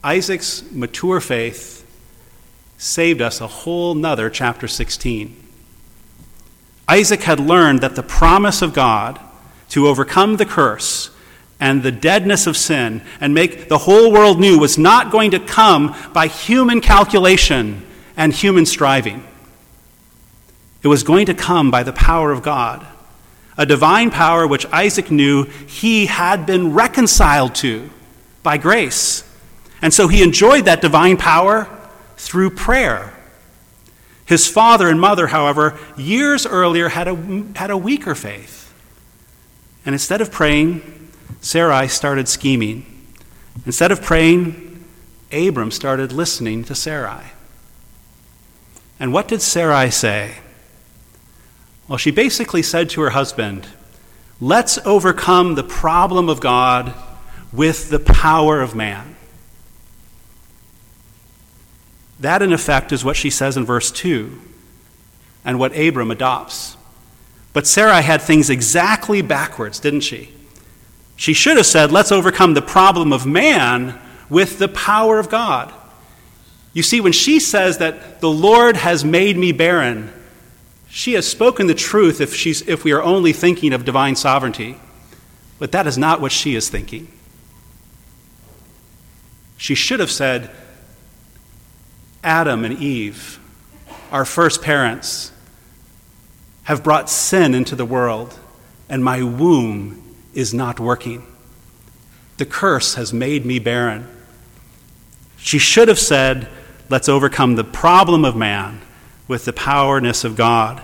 Isaac's 0.03 0.63
mature 0.71 1.19
faith 1.19 1.85
saved 2.77 3.21
us 3.21 3.41
a 3.41 3.47
whole 3.47 3.95
nother 3.95 4.29
chapter 4.29 4.67
16. 4.67 5.35
Isaac 6.87 7.23
had 7.23 7.39
learned 7.39 7.81
that 7.81 7.95
the 7.95 8.03
promise 8.03 8.61
of 8.61 8.73
God 8.73 9.19
to 9.69 9.87
overcome 9.87 10.37
the 10.37 10.45
curse 10.45 11.09
and 11.59 11.83
the 11.83 11.91
deadness 11.91 12.47
of 12.47 12.57
sin 12.57 13.01
and 13.21 13.33
make 13.33 13.69
the 13.69 13.77
whole 13.77 14.11
world 14.11 14.39
new 14.39 14.59
was 14.59 14.77
not 14.77 15.11
going 15.11 15.31
to 15.31 15.39
come 15.39 15.95
by 16.13 16.27
human 16.27 16.81
calculation 16.81 17.85
and 18.17 18.33
human 18.33 18.65
striving. 18.65 19.25
It 20.83 20.87
was 20.87 21.03
going 21.03 21.27
to 21.27 21.33
come 21.33 21.71
by 21.71 21.83
the 21.83 21.93
power 21.93 22.31
of 22.31 22.43
God, 22.43 22.85
a 23.57 23.65
divine 23.65 24.11
power 24.11 24.45
which 24.45 24.65
Isaac 24.67 25.09
knew 25.09 25.43
he 25.43 26.05
had 26.05 26.45
been 26.45 26.73
reconciled 26.73 27.55
to 27.55 27.89
by 28.43 28.57
grace. 28.57 29.23
And 29.81 29.93
so 29.93 30.07
he 30.07 30.23
enjoyed 30.23 30.65
that 30.65 30.81
divine 30.81 31.17
power 31.17 31.67
through 32.17 32.51
prayer. 32.51 33.13
His 34.25 34.47
father 34.47 34.89
and 34.89 34.99
mother, 34.99 35.27
however, 35.27 35.77
years 35.97 36.45
earlier 36.45 36.89
had 36.89 37.07
a, 37.07 37.43
had 37.55 37.69
a 37.69 37.77
weaker 37.77 38.15
faith. 38.15 38.73
And 39.85 39.93
instead 39.93 40.21
of 40.21 40.31
praying, 40.31 41.04
Sarai 41.41 41.87
started 41.87 42.27
scheming. 42.27 42.85
Instead 43.65 43.91
of 43.91 44.01
praying, 44.01 44.83
Abram 45.31 45.71
started 45.71 46.11
listening 46.11 46.63
to 46.65 46.75
Sarai. 46.75 47.31
And 48.99 49.11
what 49.11 49.27
did 49.27 49.41
Sarai 49.41 49.91
say? 49.91 50.37
Well, 51.87 51.97
she 51.97 52.11
basically 52.11 52.63
said 52.63 52.89
to 52.91 53.01
her 53.01 53.11
husband, 53.11 53.67
Let's 54.41 54.77
overcome 54.79 55.55
the 55.55 55.63
problem 55.63 56.27
of 56.29 56.39
God 56.41 56.93
with 57.53 57.89
the 57.89 57.99
power 57.99 58.61
of 58.61 58.75
man. 58.75 59.15
That, 62.19 62.41
in 62.41 62.51
effect, 62.51 62.91
is 62.91 63.05
what 63.05 63.15
she 63.15 63.29
says 63.29 63.55
in 63.55 63.65
verse 63.65 63.91
2 63.91 64.41
and 65.43 65.59
what 65.59 65.77
Abram 65.77 66.11
adopts. 66.11 66.75
But 67.53 67.67
Sarai 67.67 68.01
had 68.01 68.21
things 68.21 68.49
exactly 68.49 69.21
backwards, 69.21 69.79
didn't 69.79 70.01
she? 70.01 70.34
She 71.15 71.33
should 71.33 71.57
have 71.57 71.65
said, 71.65 71.91
Let's 71.91 72.11
overcome 72.11 72.53
the 72.53 72.61
problem 72.61 73.13
of 73.13 73.25
man 73.25 73.99
with 74.29 74.59
the 74.59 74.67
power 74.67 75.19
of 75.19 75.29
God. 75.29 75.73
You 76.73 76.83
see, 76.83 76.99
when 76.99 77.13
she 77.13 77.39
says 77.39 77.77
that 77.77 78.19
the 78.19 78.29
Lord 78.29 78.75
has 78.75 79.05
made 79.05 79.37
me 79.37 79.53
barren, 79.53 80.11
she 80.89 81.13
has 81.13 81.27
spoken 81.27 81.67
the 81.67 81.73
truth 81.73 82.19
if, 82.19 82.35
she's, 82.35 82.61
if 82.67 82.83
we 82.83 82.91
are 82.91 83.01
only 83.01 83.31
thinking 83.33 83.71
of 83.71 83.85
divine 83.85 84.15
sovereignty. 84.15 84.77
But 85.57 85.71
that 85.71 85.87
is 85.87 85.97
not 85.97 86.19
what 86.19 86.31
she 86.31 86.55
is 86.55 86.69
thinking. 86.69 87.07
She 89.57 89.73
should 89.73 90.01
have 90.01 90.11
said, 90.11 90.51
Adam 92.23 92.65
and 92.65 92.77
Eve, 92.81 93.39
our 94.11 94.25
first 94.25 94.61
parents, 94.61 95.31
have 96.63 96.83
brought 96.83 97.09
sin 97.09 97.53
into 97.53 97.75
the 97.75 97.85
world, 97.85 98.37
and 98.89 99.03
my 99.03 99.23
womb 99.23 100.04
is 100.35 100.53
not 100.53 100.79
working. 100.79 101.25
The 102.37 102.45
curse 102.45 102.95
has 102.95 103.13
made 103.13 103.45
me 103.45 103.59
barren. 103.59 104.07
She 105.37 105.57
should 105.57 105.87
have 105.87 105.99
said, 105.99 106.47
Let's 106.89 107.09
overcome 107.09 107.55
the 107.55 107.63
problem 107.63 108.23
of 108.23 108.35
man 108.35 108.81
with 109.27 109.45
the 109.45 109.53
powerness 109.53 110.23
of 110.23 110.35
God. 110.35 110.81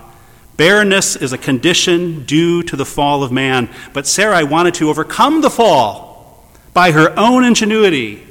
Barrenness 0.58 1.16
is 1.16 1.32
a 1.32 1.38
condition 1.38 2.26
due 2.26 2.64
to 2.64 2.76
the 2.76 2.86
fall 2.86 3.24
of 3.24 3.32
man, 3.32 3.70
but 3.94 4.08
Sarai 4.08 4.44
wanted 4.44 4.74
to 4.76 4.90
overcome 4.90 5.42
the 5.42 5.50
fall 5.52 6.50
by 6.74 6.92
her 6.92 7.14
own 7.20 7.44
ingenuity, 7.44 8.26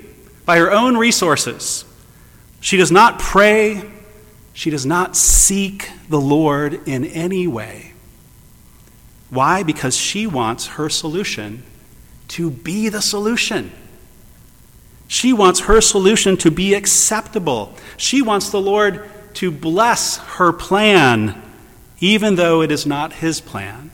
by 0.45 0.59
her 0.59 0.73
own 0.73 0.97
resources. 0.97 1.85
She 2.61 2.77
does 2.77 2.91
not 2.91 3.21
pray 3.21 3.89
she 4.53 4.69
does 4.71 4.85
not 4.85 5.17
seek 5.17 5.91
the 6.09 6.21
Lord 6.21 6.87
in 6.87 7.05
any 7.07 7.47
way. 7.47 7.90
Why? 9.31 9.63
Because 9.63 9.97
she 9.97 10.27
wants 10.27 10.67
her 10.69 10.89
solution 10.89 11.63
to 12.29 12.51
be 12.51 12.89
the 12.89 13.01
solution. 13.01 13.73
She 15.09 15.33
wants 15.33 15.61
her 15.61 15.81
solution 15.81 16.37
to 16.39 16.51
be 16.51 16.75
acceptable. 16.75 17.75
She 17.97 18.23
wants 18.23 18.51
the 18.51 18.61
Lord 18.61 19.09
to 19.35 19.51
bless 19.51 20.19
her 20.19 20.53
plan, 20.53 21.41
even 22.01 22.37
though 22.37 22.63
it 22.63 22.71
is 22.71 22.87
not 22.87 23.15
his 23.15 23.41
plan. 23.41 23.91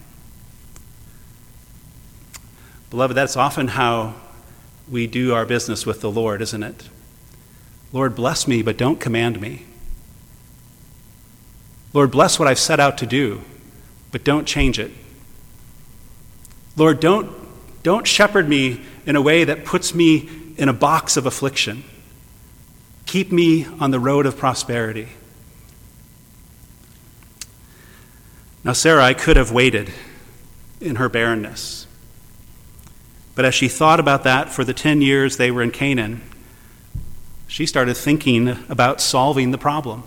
Beloved, 2.90 3.16
that's 3.16 3.36
often 3.36 3.68
how 3.68 4.14
we 4.90 5.06
do 5.06 5.34
our 5.34 5.44
business 5.44 5.84
with 5.84 6.00
the 6.00 6.10
Lord, 6.10 6.40
isn't 6.40 6.62
it? 6.62 6.88
Lord, 7.92 8.14
bless 8.14 8.46
me, 8.46 8.62
but 8.62 8.76
don't 8.76 9.00
command 9.00 9.40
me. 9.40 9.64
Lord, 11.92 12.10
bless 12.10 12.38
what 12.38 12.46
I've 12.46 12.58
set 12.58 12.78
out 12.78 12.98
to 12.98 13.06
do, 13.06 13.40
but 14.12 14.22
don't 14.22 14.46
change 14.46 14.78
it. 14.78 14.92
Lord, 16.76 17.00
don't, 17.00 17.32
don't 17.82 18.06
shepherd 18.06 18.48
me 18.48 18.82
in 19.06 19.16
a 19.16 19.22
way 19.22 19.44
that 19.44 19.64
puts 19.64 19.94
me 19.94 20.28
in 20.58 20.68
a 20.68 20.74
box 20.74 21.16
of 21.16 21.24
affliction. 21.24 21.84
Keep 23.06 23.32
me 23.32 23.66
on 23.80 23.90
the 23.90 24.00
road 24.00 24.26
of 24.26 24.36
prosperity. 24.36 25.08
Now, 28.62 28.72
Sarai 28.72 29.14
could 29.14 29.36
have 29.36 29.52
waited 29.52 29.92
in 30.80 30.96
her 30.96 31.08
barrenness. 31.08 31.86
But 33.34 33.44
as 33.44 33.54
she 33.54 33.68
thought 33.68 34.00
about 34.00 34.24
that 34.24 34.50
for 34.50 34.64
the 34.64 34.74
10 34.74 35.00
years 35.00 35.36
they 35.36 35.50
were 35.50 35.62
in 35.62 35.70
Canaan, 35.70 36.22
she 37.46 37.64
started 37.64 37.96
thinking 37.96 38.48
about 38.68 39.00
solving 39.00 39.50
the 39.50 39.58
problem. 39.58 40.02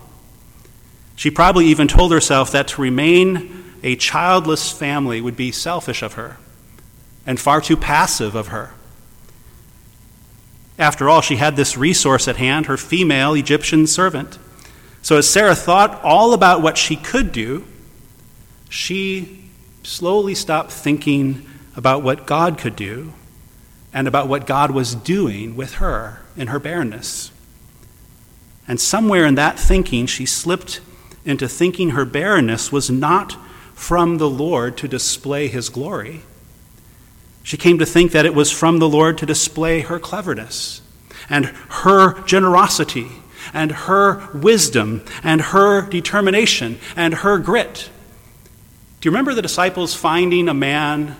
She 1.16 1.30
probably 1.30 1.66
even 1.66 1.88
told 1.88 2.12
herself 2.12 2.52
that 2.52 2.68
to 2.68 2.82
remain 2.82 3.64
a 3.82 3.96
childless 3.96 4.70
family 4.70 5.20
would 5.20 5.36
be 5.36 5.52
selfish 5.52 6.02
of 6.02 6.14
her 6.14 6.36
and 7.26 7.38
far 7.38 7.60
too 7.60 7.76
passive 7.76 8.34
of 8.34 8.48
her. 8.48 8.72
After 10.78 11.10
all, 11.10 11.20
she 11.20 11.36
had 11.36 11.56
this 11.56 11.76
resource 11.76 12.26
at 12.26 12.36
hand, 12.36 12.66
her 12.66 12.76
female 12.76 13.34
Egyptian 13.34 13.86
servant. 13.86 14.38
So 15.02 15.18
as 15.18 15.28
Sarah 15.28 15.54
thought 15.54 16.02
all 16.02 16.32
about 16.32 16.62
what 16.62 16.78
she 16.78 16.96
could 16.96 17.32
do, 17.32 17.66
she 18.68 19.44
slowly 19.82 20.34
stopped 20.34 20.70
thinking 20.72 21.46
about 21.76 22.02
what 22.02 22.26
God 22.26 22.58
could 22.58 22.76
do 22.76 23.12
and 23.92 24.06
about 24.08 24.28
what 24.28 24.46
God 24.46 24.70
was 24.70 24.94
doing 24.94 25.56
with 25.56 25.74
her 25.74 26.20
in 26.36 26.48
her 26.48 26.58
barrenness. 26.58 27.30
And 28.68 28.80
somewhere 28.80 29.26
in 29.26 29.34
that 29.34 29.58
thinking, 29.58 30.06
she 30.06 30.26
slipped 30.26 30.80
into 31.24 31.48
thinking 31.48 31.90
her 31.90 32.04
barrenness 32.04 32.70
was 32.70 32.90
not 32.90 33.36
from 33.74 34.18
the 34.18 34.30
Lord 34.30 34.76
to 34.78 34.88
display 34.88 35.48
his 35.48 35.68
glory. 35.68 36.22
She 37.42 37.56
came 37.56 37.78
to 37.78 37.86
think 37.86 38.12
that 38.12 38.26
it 38.26 38.34
was 38.34 38.50
from 38.50 38.78
the 38.78 38.88
Lord 38.88 39.18
to 39.18 39.26
display 39.26 39.80
her 39.80 39.98
cleverness 39.98 40.82
and 41.28 41.46
her 41.46 42.20
generosity 42.24 43.08
and 43.52 43.72
her 43.72 44.28
wisdom 44.34 45.02
and 45.22 45.40
her 45.40 45.88
determination 45.88 46.78
and 46.96 47.14
her 47.14 47.38
grit. 47.38 47.90
Do 49.00 49.06
you 49.08 49.12
remember 49.12 49.34
the 49.34 49.42
disciples 49.42 49.94
finding 49.94 50.48
a 50.48 50.54
man 50.54 51.16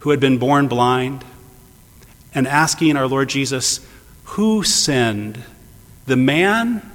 who 0.00 0.10
had 0.10 0.20
been 0.20 0.38
born 0.38 0.68
blind 0.68 1.24
and 2.34 2.46
asking 2.46 2.96
our 2.96 3.06
Lord 3.06 3.28
Jesus, 3.28 3.84
Who 4.24 4.62
sinned, 4.62 5.42
the 6.06 6.16
man 6.16 6.88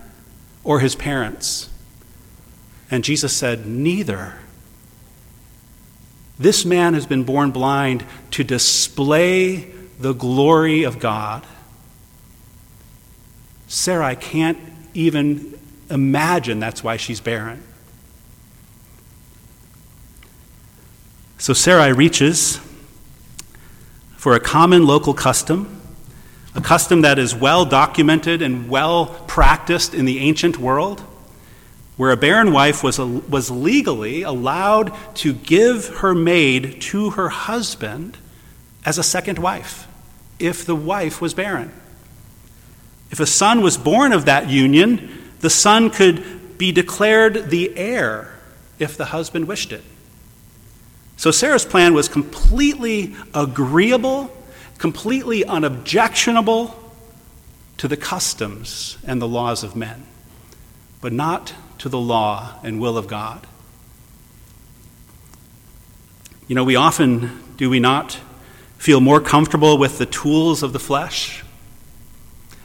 or 0.63 0.79
his 0.79 0.95
parents? 0.95 1.69
And 2.91 3.03
Jesus 3.03 3.35
said, 3.35 3.65
Neither. 3.65 4.35
This 6.39 6.63
man 6.63 6.93
has 6.93 7.05
been 7.05 7.25
born 7.25 7.51
blind 7.51 8.05
to 8.31 8.45
display 8.45 9.71
the 9.99 10.13
glory 10.13 10.83
of 10.83 10.97
God. 10.97 11.45
Sarai 13.67 14.15
can't 14.15 14.57
even 14.93 15.59
imagine 15.89 16.59
that's 16.59 16.81
why 16.81 16.95
she's 16.95 17.19
barren. 17.19 17.61
So 21.37 21.53
Sarai 21.53 21.91
reaches 21.91 22.59
for 24.15 24.33
a 24.33 24.39
common 24.39 24.85
local 24.85 25.13
custom, 25.13 25.81
a 26.55 26.61
custom 26.61 27.01
that 27.01 27.19
is 27.19 27.35
well 27.35 27.65
documented 27.65 28.41
and 28.41 28.69
well 28.69 29.07
practiced 29.27 29.93
in 29.93 30.05
the 30.05 30.19
ancient 30.19 30.57
world 30.57 31.03
where 31.99 32.11
a 32.11 32.15
barren 32.15 32.53
wife 32.53 32.81
was, 32.81 32.97
was 32.97 33.51
legally 33.51 34.21
allowed 34.21 34.95
to 35.13 35.33
give 35.33 35.97
her 35.97 36.15
maid 36.15 36.79
to 36.79 37.09
her 37.09 37.27
husband 37.27 38.17
as 38.85 38.97
a 38.97 39.03
second 39.03 39.37
wife 39.37 39.85
if 40.39 40.65
the 40.65 40.77
wife 40.77 41.19
was 41.19 41.33
barren. 41.33 41.69
If 43.11 43.19
a 43.19 43.25
son 43.25 43.61
was 43.61 43.75
born 43.75 44.13
of 44.13 44.23
that 44.23 44.49
union, 44.49 45.33
the 45.41 45.49
son 45.49 45.89
could 45.89 46.57
be 46.57 46.71
declared 46.71 47.49
the 47.49 47.77
heir 47.77 48.33
if 48.79 48.95
the 48.95 49.07
husband 49.07 49.49
wished 49.49 49.73
it. 49.73 49.83
So 51.17 51.31
Sarah's 51.31 51.65
plan 51.65 51.93
was 51.93 52.07
completely 52.07 53.13
agreeable, 53.33 54.31
completely 54.77 55.43
unobjectionable 55.43 56.93
to 57.75 57.89
the 57.89 57.97
customs 57.97 58.97
and 59.05 59.21
the 59.21 59.27
laws 59.27 59.65
of 59.65 59.75
men, 59.75 60.05
but 61.01 61.11
not 61.11 61.53
to 61.79 61.89
the 61.89 61.99
law 61.99 62.59
and 62.63 62.79
will 62.79 62.97
of 62.97 63.07
God. 63.07 63.45
You 66.47 66.55
know, 66.55 66.63
we 66.63 66.75
often, 66.75 67.43
do 67.57 67.69
we 67.69 67.79
not, 67.79 68.19
feel 68.77 69.01
more 69.01 69.19
comfortable 69.19 69.77
with 69.77 69.97
the 69.97 70.05
tools 70.05 70.63
of 70.63 70.73
the 70.73 70.79
flesh 70.79 71.43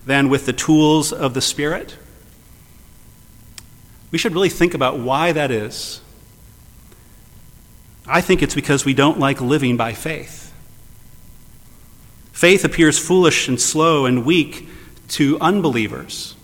than 0.06 0.28
with 0.28 0.46
the 0.46 0.52
tools 0.52 1.12
of 1.12 1.34
the 1.34 1.40
Spirit? 1.40 1.96
We 4.10 4.18
should 4.18 4.32
really 4.32 4.48
think 4.48 4.74
about 4.74 4.98
why 4.98 5.32
that 5.32 5.50
is. 5.50 6.00
I 8.06 8.20
think 8.20 8.42
it's 8.42 8.54
because 8.54 8.84
we 8.84 8.94
don't 8.94 9.18
like 9.18 9.40
living 9.40 9.76
by 9.76 9.92
faith. 9.92 10.52
Faith 12.32 12.64
appears 12.64 12.98
foolish 12.98 13.48
and 13.48 13.60
slow 13.60 14.06
and 14.06 14.24
weak 14.24 14.68
to 15.08 15.38
unbelievers. 15.40 16.36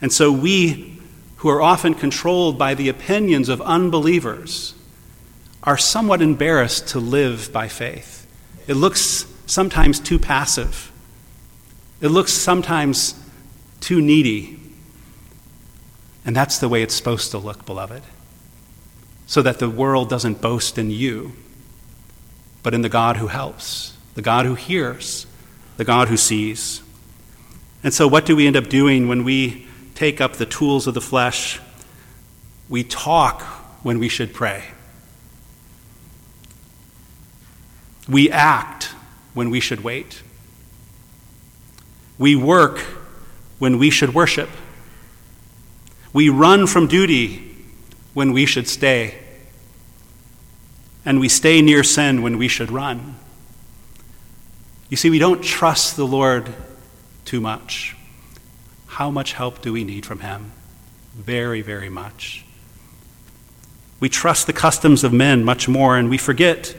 And 0.00 0.12
so 0.12 0.30
we 0.30 0.97
who 1.38 1.48
are 1.48 1.62
often 1.62 1.94
controlled 1.94 2.58
by 2.58 2.74
the 2.74 2.88
opinions 2.88 3.48
of 3.48 3.60
unbelievers, 3.62 4.74
are 5.62 5.78
somewhat 5.78 6.20
embarrassed 6.20 6.88
to 6.88 6.98
live 6.98 7.52
by 7.52 7.68
faith. 7.68 8.26
It 8.66 8.74
looks 8.74 9.26
sometimes 9.46 10.00
too 10.00 10.18
passive, 10.18 10.92
it 12.00 12.08
looks 12.08 12.32
sometimes 12.32 13.14
too 13.80 14.00
needy. 14.00 14.56
And 16.24 16.36
that's 16.36 16.58
the 16.58 16.68
way 16.68 16.82
it's 16.82 16.94
supposed 16.94 17.30
to 17.30 17.38
look, 17.38 17.64
beloved, 17.64 18.02
so 19.26 19.40
that 19.40 19.60
the 19.60 19.70
world 19.70 20.10
doesn't 20.10 20.42
boast 20.42 20.76
in 20.76 20.90
you, 20.90 21.32
but 22.62 22.74
in 22.74 22.82
the 22.82 22.90
God 22.90 23.16
who 23.16 23.28
helps, 23.28 23.96
the 24.14 24.20
God 24.20 24.44
who 24.44 24.54
hears, 24.54 25.26
the 25.78 25.84
God 25.84 26.08
who 26.08 26.18
sees. 26.18 26.82
And 27.82 27.94
so, 27.94 28.08
what 28.08 28.26
do 28.26 28.36
we 28.36 28.46
end 28.46 28.56
up 28.56 28.68
doing 28.68 29.08
when 29.08 29.24
we 29.24 29.67
take 29.98 30.20
up 30.20 30.34
the 30.34 30.46
tools 30.46 30.86
of 30.86 30.94
the 30.94 31.00
flesh. 31.00 31.58
We 32.68 32.84
talk 32.84 33.42
when 33.82 33.98
we 33.98 34.08
should 34.08 34.32
pray. 34.32 34.62
We 38.08 38.30
act 38.30 38.90
when 39.34 39.50
we 39.50 39.58
should 39.58 39.82
wait. 39.82 40.22
We 42.16 42.36
work 42.36 42.78
when 43.58 43.76
we 43.78 43.90
should 43.90 44.14
worship. 44.14 44.48
We 46.12 46.28
run 46.28 46.68
from 46.68 46.86
duty 46.86 47.56
when 48.14 48.32
we 48.32 48.46
should 48.46 48.68
stay. 48.68 49.18
And 51.04 51.18
we 51.18 51.28
stay 51.28 51.60
near 51.60 51.82
sin 51.82 52.22
when 52.22 52.38
we 52.38 52.46
should 52.46 52.70
run. 52.70 53.16
You 54.90 54.96
see, 54.96 55.10
we 55.10 55.18
don't 55.18 55.42
trust 55.42 55.96
the 55.96 56.06
Lord 56.06 56.54
too 57.24 57.40
much. 57.40 57.96
How 58.98 59.12
much 59.12 59.34
help 59.34 59.62
do 59.62 59.72
we 59.72 59.84
need 59.84 60.04
from 60.04 60.18
Him? 60.18 60.50
Very, 61.14 61.62
very 61.62 61.88
much. 61.88 62.44
We 64.00 64.08
trust 64.08 64.48
the 64.48 64.52
customs 64.52 65.04
of 65.04 65.12
men 65.12 65.44
much 65.44 65.68
more, 65.68 65.96
and 65.96 66.10
we 66.10 66.18
forget, 66.18 66.74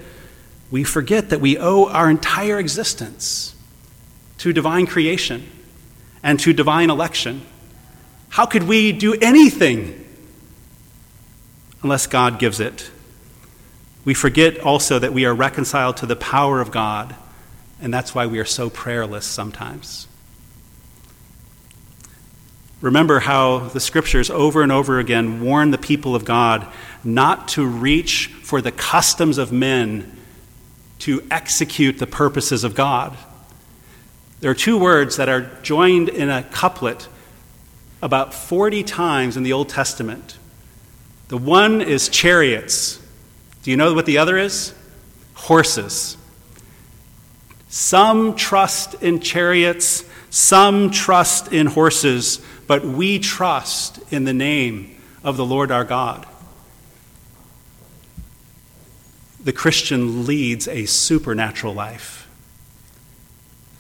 we 0.70 0.84
forget 0.84 1.30
that 1.30 1.40
we 1.40 1.58
owe 1.58 1.86
our 1.86 2.10
entire 2.10 2.60
existence 2.60 3.56
to 4.40 4.52
divine 4.52 4.86
creation 4.86 5.50
and 6.22 6.38
to 6.42 6.52
divine 6.52 6.90
election. 6.90 7.42
How 8.28 8.46
could 8.46 8.64
we 8.64 8.92
do 8.92 9.14
anything 9.22 10.06
unless 11.82 12.06
God 12.06 12.38
gives 12.38 12.60
it? 12.60 12.92
We 14.04 14.14
forget 14.14 14.60
also 14.60 15.00
that 15.00 15.14
we 15.14 15.24
are 15.24 15.34
reconciled 15.34 15.96
to 15.96 16.06
the 16.06 16.18
power 16.18 16.60
of 16.60 16.70
God, 16.70 17.16
and 17.82 17.94
that's 17.94 18.14
why 18.14 18.26
we 18.26 18.40
are 18.40 18.46
so 18.60 18.70
prayerless 18.70 19.26
sometimes. 19.26 20.09
Remember 22.82 23.20
how 23.20 23.60
the 23.60 23.80
scriptures 23.80 24.30
over 24.30 24.62
and 24.62 24.72
over 24.72 25.00
again 25.00 25.42
warn 25.42 25.72
the 25.72 25.78
people 25.78 26.16
of 26.16 26.24
God 26.24 26.66
not 27.04 27.50
to 27.50 27.66
reach 27.66 28.28
for 28.42 28.62
the 28.62 28.72
customs 28.72 29.38
of 29.38 29.52
men 29.52 30.16
to 31.00 31.22
execute 31.30 31.98
the 31.98 32.08
purposes 32.08 32.64
of 32.64 32.76
God. 32.76 33.18
There 34.40 34.52
are 34.52 34.56
two 34.56 34.78
words 34.78 35.18
that 35.18 35.28
are 35.28 35.50
joined 35.62 36.08
in 36.08 36.30
a 36.30 36.44
couplet 36.44 37.08
about 38.02 38.34
40 38.34 38.84
times 38.84 39.36
in 39.36 39.44
the 39.44 39.52
Old 39.52 39.68
Testament. 39.68 40.38
The 41.28 41.38
one 41.38 41.82
is 41.82 42.08
chariots. 42.08 43.02
Do 43.64 43.72
you 43.72 43.78
know 43.78 43.94
what 43.94 44.06
the 44.06 44.18
other 44.18 44.38
is? 44.38 44.74
Horses. 45.34 46.16
Some 47.68 48.36
trust 48.36 48.96
in 48.96 49.20
chariots, 49.20 50.04
some 50.30 50.92
trust 50.92 51.52
in 51.52 51.68
horses, 51.68 52.42
but 52.68 52.86
we 52.86 53.20
trust 53.20 54.00
in 54.12 54.26
the 54.26 54.34
name 54.34 54.96
of 55.24 55.38
the 55.38 55.46
Lord 55.46 55.72
our 55.72 55.84
God. 55.84 56.26
The 59.44 59.54
Christian 59.54 60.26
leads 60.26 60.68
a 60.68 60.86
supernatural 60.86 61.74
life. 61.74 62.28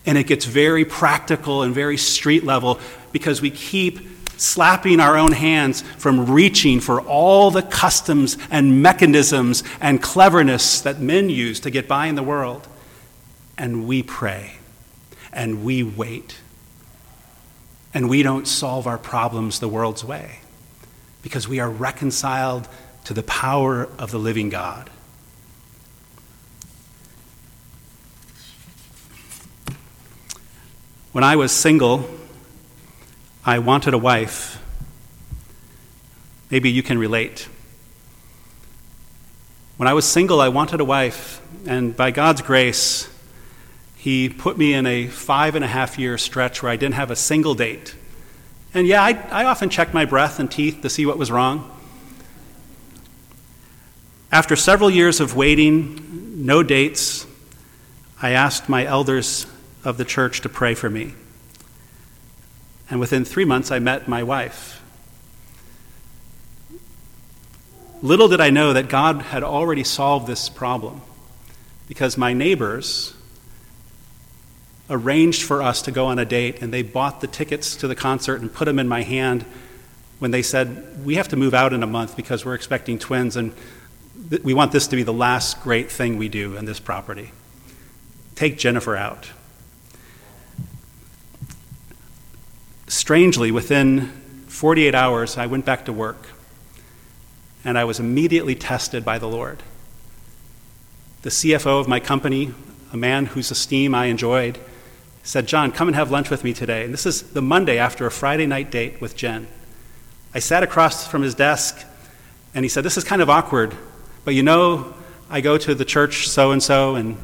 And 0.05 0.17
it 0.17 0.25
gets 0.25 0.45
very 0.45 0.85
practical 0.85 1.61
and 1.61 1.75
very 1.75 1.97
street 1.97 2.43
level 2.43 2.79
because 3.11 3.41
we 3.41 3.51
keep 3.51 3.99
slapping 4.37 4.99
our 4.99 5.17
own 5.17 5.33
hands 5.33 5.81
from 5.81 6.31
reaching 6.31 6.79
for 6.79 7.01
all 7.01 7.51
the 7.51 7.61
customs 7.61 8.37
and 8.49 8.81
mechanisms 8.81 9.63
and 9.81 10.01
cleverness 10.01 10.81
that 10.81 10.99
men 10.99 11.29
use 11.29 11.59
to 11.59 11.69
get 11.69 11.87
by 11.87 12.07
in 12.07 12.15
the 12.15 12.23
world. 12.23 12.67
And 13.57 13.85
we 13.85 14.01
pray 14.01 14.58
and 15.31 15.63
we 15.63 15.83
wait 15.83 16.39
and 17.93 18.09
we 18.09 18.23
don't 18.23 18.47
solve 18.47 18.87
our 18.87 18.97
problems 18.97 19.59
the 19.59 19.67
world's 19.67 20.03
way 20.03 20.39
because 21.21 21.47
we 21.47 21.59
are 21.59 21.69
reconciled 21.69 22.67
to 23.05 23.13
the 23.13 23.23
power 23.23 23.89
of 23.97 24.11
the 24.11 24.19
living 24.19 24.49
God. 24.49 24.89
When 31.11 31.23
I 31.23 31.35
was 31.35 31.51
single, 31.51 32.07
I 33.43 33.57
wanted 33.59 33.95
a 33.95 33.97
wife. 33.97 34.61
Maybe 36.51 36.69
you 36.69 36.83
can 36.83 36.99
relate. 36.99 37.49
When 39.77 39.87
I 39.87 39.93
was 39.93 40.05
single, 40.05 40.39
I 40.39 40.49
wanted 40.49 40.81
a 40.81 40.85
wife, 40.85 41.41
and 41.65 41.97
by 41.97 42.11
God's 42.11 42.41
grace, 42.41 43.09
He 43.99 44.29
put 44.29 44.57
me 44.57 44.73
in 44.73 44.85
a 44.85 45.07
five 45.07 45.55
and 45.55 45.65
a 45.65 45.67
half 45.67 45.99
year 45.99 46.17
stretch 46.17 46.63
where 46.63 46.71
I 46.71 46.77
didn't 46.77 46.95
have 46.95 47.11
a 47.11 47.17
single 47.17 47.53
date. 47.53 47.95
And 48.73 48.87
yeah, 48.87 49.03
I, 49.03 49.11
I 49.29 49.43
often 49.43 49.69
checked 49.69 49.93
my 49.93 50.05
breath 50.05 50.39
and 50.39 50.49
teeth 50.49 50.81
to 50.83 50.89
see 50.89 51.05
what 51.05 51.17
was 51.17 51.29
wrong. 51.29 51.69
After 54.31 54.55
several 54.55 54.89
years 54.89 55.19
of 55.19 55.35
waiting, 55.35 56.45
no 56.45 56.63
dates, 56.63 57.27
I 58.21 58.29
asked 58.29 58.69
my 58.69 58.85
elders 58.85 59.45
of 59.83 59.97
the 59.97 60.05
church 60.05 60.39
to 60.41 60.49
pray 60.49 60.75
for 60.75 60.89
me. 60.89 61.13
And 62.89 63.01
within 63.01 63.25
three 63.25 63.43
months, 63.43 63.69
I 63.69 63.79
met 63.79 64.07
my 64.07 64.23
wife. 64.23 64.81
Little 68.01 68.29
did 68.29 68.39
I 68.39 68.49
know 68.49 68.71
that 68.71 68.87
God 68.87 69.23
had 69.23 69.43
already 69.43 69.83
solved 69.83 70.25
this 70.25 70.47
problem 70.47 71.01
because 71.89 72.17
my 72.17 72.31
neighbors 72.31 73.13
arranged 74.89 75.43
for 75.43 75.61
us 75.61 75.81
to 75.83 75.91
go 75.91 76.07
on 76.07 76.19
a 76.19 76.25
date 76.25 76.61
and 76.61 76.73
they 76.73 76.81
bought 76.81 77.21
the 77.21 77.27
tickets 77.27 77.75
to 77.77 77.87
the 77.87 77.95
concert 77.95 78.41
and 78.41 78.53
put 78.53 78.65
them 78.65 78.79
in 78.79 78.87
my 78.87 79.03
hand 79.03 79.45
when 80.19 80.31
they 80.31 80.41
said, 80.41 81.05
We 81.05 81.15
have 81.15 81.27
to 81.29 81.35
move 81.35 81.53
out 81.53 81.73
in 81.73 81.83
a 81.83 81.87
month 81.87 82.15
because 82.15 82.45
we're 82.45 82.55
expecting 82.55 82.99
twins 82.99 83.35
and 83.35 83.53
th- 84.29 84.43
we 84.43 84.53
want 84.53 84.71
this 84.71 84.87
to 84.87 84.95
be 84.95 85.03
the 85.03 85.13
last 85.13 85.61
great 85.61 85.91
thing 85.91 86.17
we 86.17 86.29
do 86.29 86.55
in 86.57 86.65
this 86.65 86.79
property. 86.79 87.31
Take 88.35 88.57
Jennifer 88.57 88.95
out. 88.95 89.31
Strangely, 92.87 93.51
within 93.51 94.07
48 94.47 94.95
hours, 94.95 95.37
I 95.37 95.45
went 95.45 95.65
back 95.65 95.85
to 95.85 95.93
work 95.93 96.27
and 97.63 97.77
I 97.77 97.83
was 97.83 97.99
immediately 97.99 98.55
tested 98.55 99.05
by 99.05 99.19
the 99.19 99.27
Lord. 99.27 99.61
The 101.21 101.29
CFO 101.29 101.79
of 101.79 101.87
my 101.87 101.99
company, 101.99 102.53
a 102.91 102.97
man 102.97 103.27
whose 103.27 103.51
esteem 103.51 103.93
I 103.93 104.05
enjoyed, 104.05 104.57
said, 105.23 105.47
John, 105.47 105.71
come 105.71 105.87
and 105.87 105.95
have 105.95 106.11
lunch 106.11 106.29
with 106.29 106.43
me 106.43 106.53
today. 106.53 106.85
And 106.85 106.93
this 106.93 107.05
is 107.05 107.21
the 107.33 107.41
Monday 107.41 107.77
after 107.77 108.05
a 108.05 108.11
Friday 108.11 108.47
night 108.47 108.71
date 108.71 109.01
with 109.01 109.15
Jen. 109.15 109.47
I 110.33 110.39
sat 110.39 110.63
across 110.63 111.07
from 111.07 111.21
his 111.21 111.35
desk 111.35 111.85
and 112.53 112.65
he 112.65 112.69
said, 112.69 112.83
This 112.83 112.97
is 112.97 113.03
kind 113.03 113.21
of 113.21 113.29
awkward, 113.29 113.75
but 114.25 114.33
you 114.33 114.43
know, 114.43 114.93
I 115.29 115.41
go 115.41 115.57
to 115.57 115.75
the 115.75 115.85
church 115.85 116.27
so 116.27 116.51
and 116.51 116.61
so. 116.61 116.95
And 116.95 117.17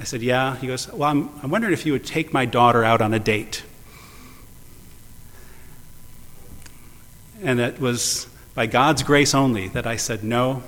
I 0.00 0.04
said, 0.04 0.22
Yeah. 0.22 0.56
He 0.56 0.66
goes, 0.66 0.90
Well, 0.92 1.10
I'm, 1.10 1.30
I'm 1.42 1.50
wondering 1.50 1.72
if 1.72 1.84
you 1.84 1.92
would 1.92 2.06
take 2.06 2.32
my 2.32 2.44
daughter 2.44 2.84
out 2.84 3.00
on 3.00 3.12
a 3.12 3.18
date. 3.18 3.62
And 7.42 7.60
it 7.60 7.78
was 7.78 8.26
by 8.54 8.66
God's 8.66 9.02
grace 9.02 9.34
only 9.34 9.68
that 9.68 9.86
I 9.86 9.96
said, 9.96 10.24
No, 10.24 10.62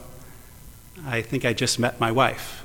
I 1.06 1.22
think 1.22 1.44
I 1.44 1.52
just 1.52 1.78
met 1.78 2.00
my 2.00 2.12
wife. 2.12 2.59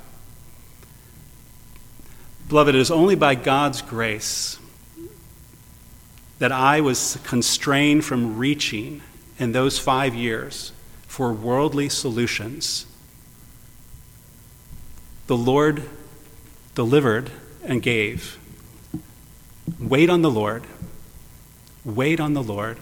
Beloved, 2.47 2.75
it 2.75 2.79
is 2.79 2.91
only 2.91 3.15
by 3.15 3.33
God's 3.33 3.81
grace 3.81 4.59
that 6.37 6.51
I 6.51 6.79
was 6.79 7.17
constrained 7.23 8.05
from 8.05 8.37
reaching 8.37 9.01
in 9.39 9.51
those 9.51 9.79
five 9.79 10.13
years 10.13 10.71
for 11.07 11.33
worldly 11.33 11.89
solutions. 11.89 12.85
The 15.25 15.37
Lord 15.37 15.89
delivered 16.75 17.31
and 17.63 17.81
gave. 17.81 18.37
Wait 19.79 20.09
on 20.09 20.21
the 20.21 20.29
Lord. 20.29 20.65
Wait 21.83 22.19
on 22.19 22.33
the 22.33 22.43
Lord. 22.43 22.77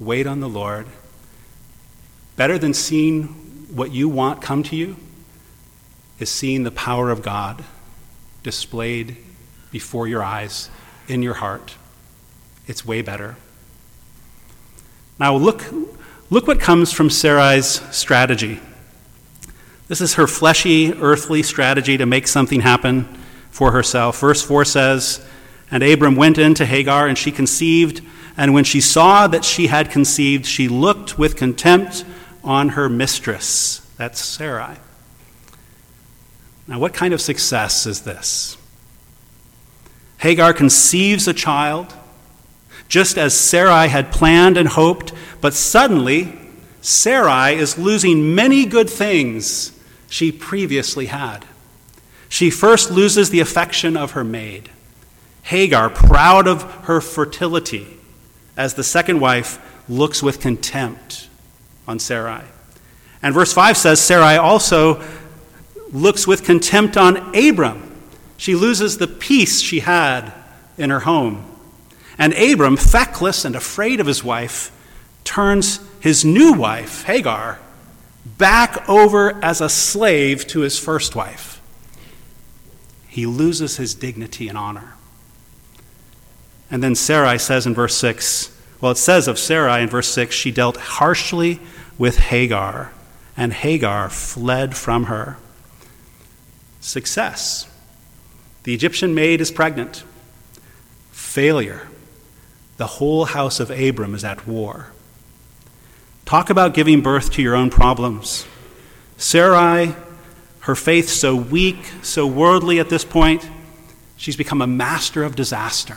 Wait 0.00 0.26
on 0.26 0.40
the 0.40 0.48
Lord. 0.48 0.86
Better 2.34 2.58
than 2.58 2.74
seeing 2.74 3.24
what 3.72 3.92
you 3.92 4.08
want 4.08 4.42
come 4.42 4.64
to 4.64 4.74
you 4.74 4.96
is 6.18 6.28
seeing 6.28 6.64
the 6.64 6.72
power 6.72 7.10
of 7.10 7.22
God 7.22 7.62
displayed 8.42 9.16
before 9.70 10.08
your 10.08 10.22
eyes, 10.22 10.70
in 11.08 11.22
your 11.22 11.34
heart. 11.34 11.74
It's 12.66 12.84
way 12.84 13.02
better. 13.02 13.36
Now, 15.18 15.34
look, 15.34 15.64
look 16.30 16.46
what 16.46 16.60
comes 16.60 16.92
from 16.92 17.10
Sarai's 17.10 17.82
strategy. 17.94 18.60
This 19.88 20.00
is 20.00 20.14
her 20.14 20.26
fleshy, 20.26 20.92
earthly 20.92 21.42
strategy 21.42 21.96
to 21.96 22.06
make 22.06 22.28
something 22.28 22.60
happen 22.60 23.04
for 23.50 23.72
herself. 23.72 24.20
Verse 24.20 24.42
4 24.42 24.64
says, 24.64 25.26
And 25.70 25.82
Abram 25.82 26.14
went 26.14 26.38
in 26.38 26.54
to 26.54 26.66
Hagar, 26.66 27.08
and 27.08 27.16
she 27.16 27.32
conceived. 27.32 28.02
And 28.36 28.54
when 28.54 28.64
she 28.64 28.80
saw 28.80 29.26
that 29.26 29.44
she 29.44 29.66
had 29.66 29.90
conceived, 29.90 30.46
she 30.46 30.68
looked 30.68 31.18
with 31.18 31.36
contempt 31.36 32.04
on 32.44 32.70
her 32.70 32.88
mistress. 32.88 33.80
That's 33.96 34.24
Sarai. 34.24 34.76
Now, 36.68 36.78
what 36.78 36.92
kind 36.92 37.14
of 37.14 37.20
success 37.22 37.86
is 37.86 38.02
this? 38.02 38.58
Hagar 40.18 40.52
conceives 40.52 41.26
a 41.26 41.32
child, 41.32 41.94
just 42.88 43.16
as 43.16 43.34
Sarai 43.34 43.88
had 43.88 44.12
planned 44.12 44.58
and 44.58 44.68
hoped, 44.68 45.14
but 45.40 45.54
suddenly 45.54 46.38
Sarai 46.82 47.54
is 47.54 47.78
losing 47.78 48.34
many 48.34 48.66
good 48.66 48.90
things 48.90 49.72
she 50.10 50.30
previously 50.30 51.06
had. 51.06 51.46
She 52.28 52.50
first 52.50 52.90
loses 52.90 53.30
the 53.30 53.40
affection 53.40 53.96
of 53.96 54.10
her 54.12 54.24
maid. 54.24 54.68
Hagar, 55.44 55.88
proud 55.88 56.46
of 56.46 56.62
her 56.84 57.00
fertility, 57.00 57.86
as 58.58 58.74
the 58.74 58.84
second 58.84 59.20
wife 59.20 59.58
looks 59.88 60.22
with 60.22 60.40
contempt 60.40 61.30
on 61.86 61.98
Sarai. 61.98 62.44
And 63.22 63.32
verse 63.32 63.54
5 63.54 63.76
says 63.76 64.00
Sarai 64.00 64.36
also 64.36 65.02
looks 65.92 66.26
with 66.26 66.44
contempt 66.44 66.96
on 66.96 67.34
Abram. 67.36 67.84
She 68.36 68.54
loses 68.54 68.98
the 68.98 69.08
peace 69.08 69.60
she 69.60 69.80
had 69.80 70.32
in 70.76 70.90
her 70.90 71.00
home. 71.00 71.44
And 72.18 72.32
Abram, 72.34 72.76
feckless 72.76 73.44
and 73.44 73.54
afraid 73.54 74.00
of 74.00 74.06
his 74.06 74.24
wife, 74.24 74.72
turns 75.24 75.80
his 76.00 76.24
new 76.24 76.52
wife, 76.52 77.04
Hagar, 77.04 77.58
back 78.24 78.88
over 78.88 79.42
as 79.44 79.60
a 79.60 79.68
slave 79.68 80.46
to 80.48 80.60
his 80.60 80.78
first 80.78 81.14
wife. 81.14 81.60
He 83.08 83.26
loses 83.26 83.76
his 83.76 83.94
dignity 83.94 84.48
and 84.48 84.58
honor. 84.58 84.94
And 86.70 86.82
then 86.82 86.94
Sarai 86.94 87.38
says 87.38 87.66
in 87.66 87.74
verse 87.74 87.96
6, 87.96 88.54
well, 88.80 88.92
it 88.92 88.98
says 88.98 89.26
of 89.26 89.38
Sarai 89.38 89.82
in 89.82 89.88
verse 89.88 90.08
6, 90.08 90.34
she 90.34 90.52
dealt 90.52 90.76
harshly 90.76 91.60
with 91.96 92.18
Hagar, 92.18 92.92
and 93.36 93.52
Hagar 93.52 94.08
fled 94.08 94.76
from 94.76 95.04
her 95.04 95.36
success. 96.88 97.68
The 98.64 98.74
Egyptian 98.74 99.14
maid 99.14 99.40
is 99.40 99.50
pregnant. 99.50 100.04
Failure. 101.12 101.88
The 102.76 102.86
whole 102.86 103.26
house 103.26 103.60
of 103.60 103.70
Abram 103.70 104.14
is 104.14 104.24
at 104.24 104.46
war. 104.46 104.88
Talk 106.24 106.50
about 106.50 106.74
giving 106.74 107.00
birth 107.00 107.32
to 107.32 107.42
your 107.42 107.54
own 107.54 107.70
problems. 107.70 108.46
Sarai, 109.16 109.94
her 110.60 110.74
faith 110.74 111.08
so 111.08 111.34
weak, 111.34 111.78
so 112.02 112.26
worldly 112.26 112.78
at 112.78 112.90
this 112.90 113.04
point, 113.04 113.48
she's 114.16 114.36
become 114.36 114.60
a 114.60 114.66
master 114.66 115.24
of 115.24 115.34
disaster. 115.34 115.96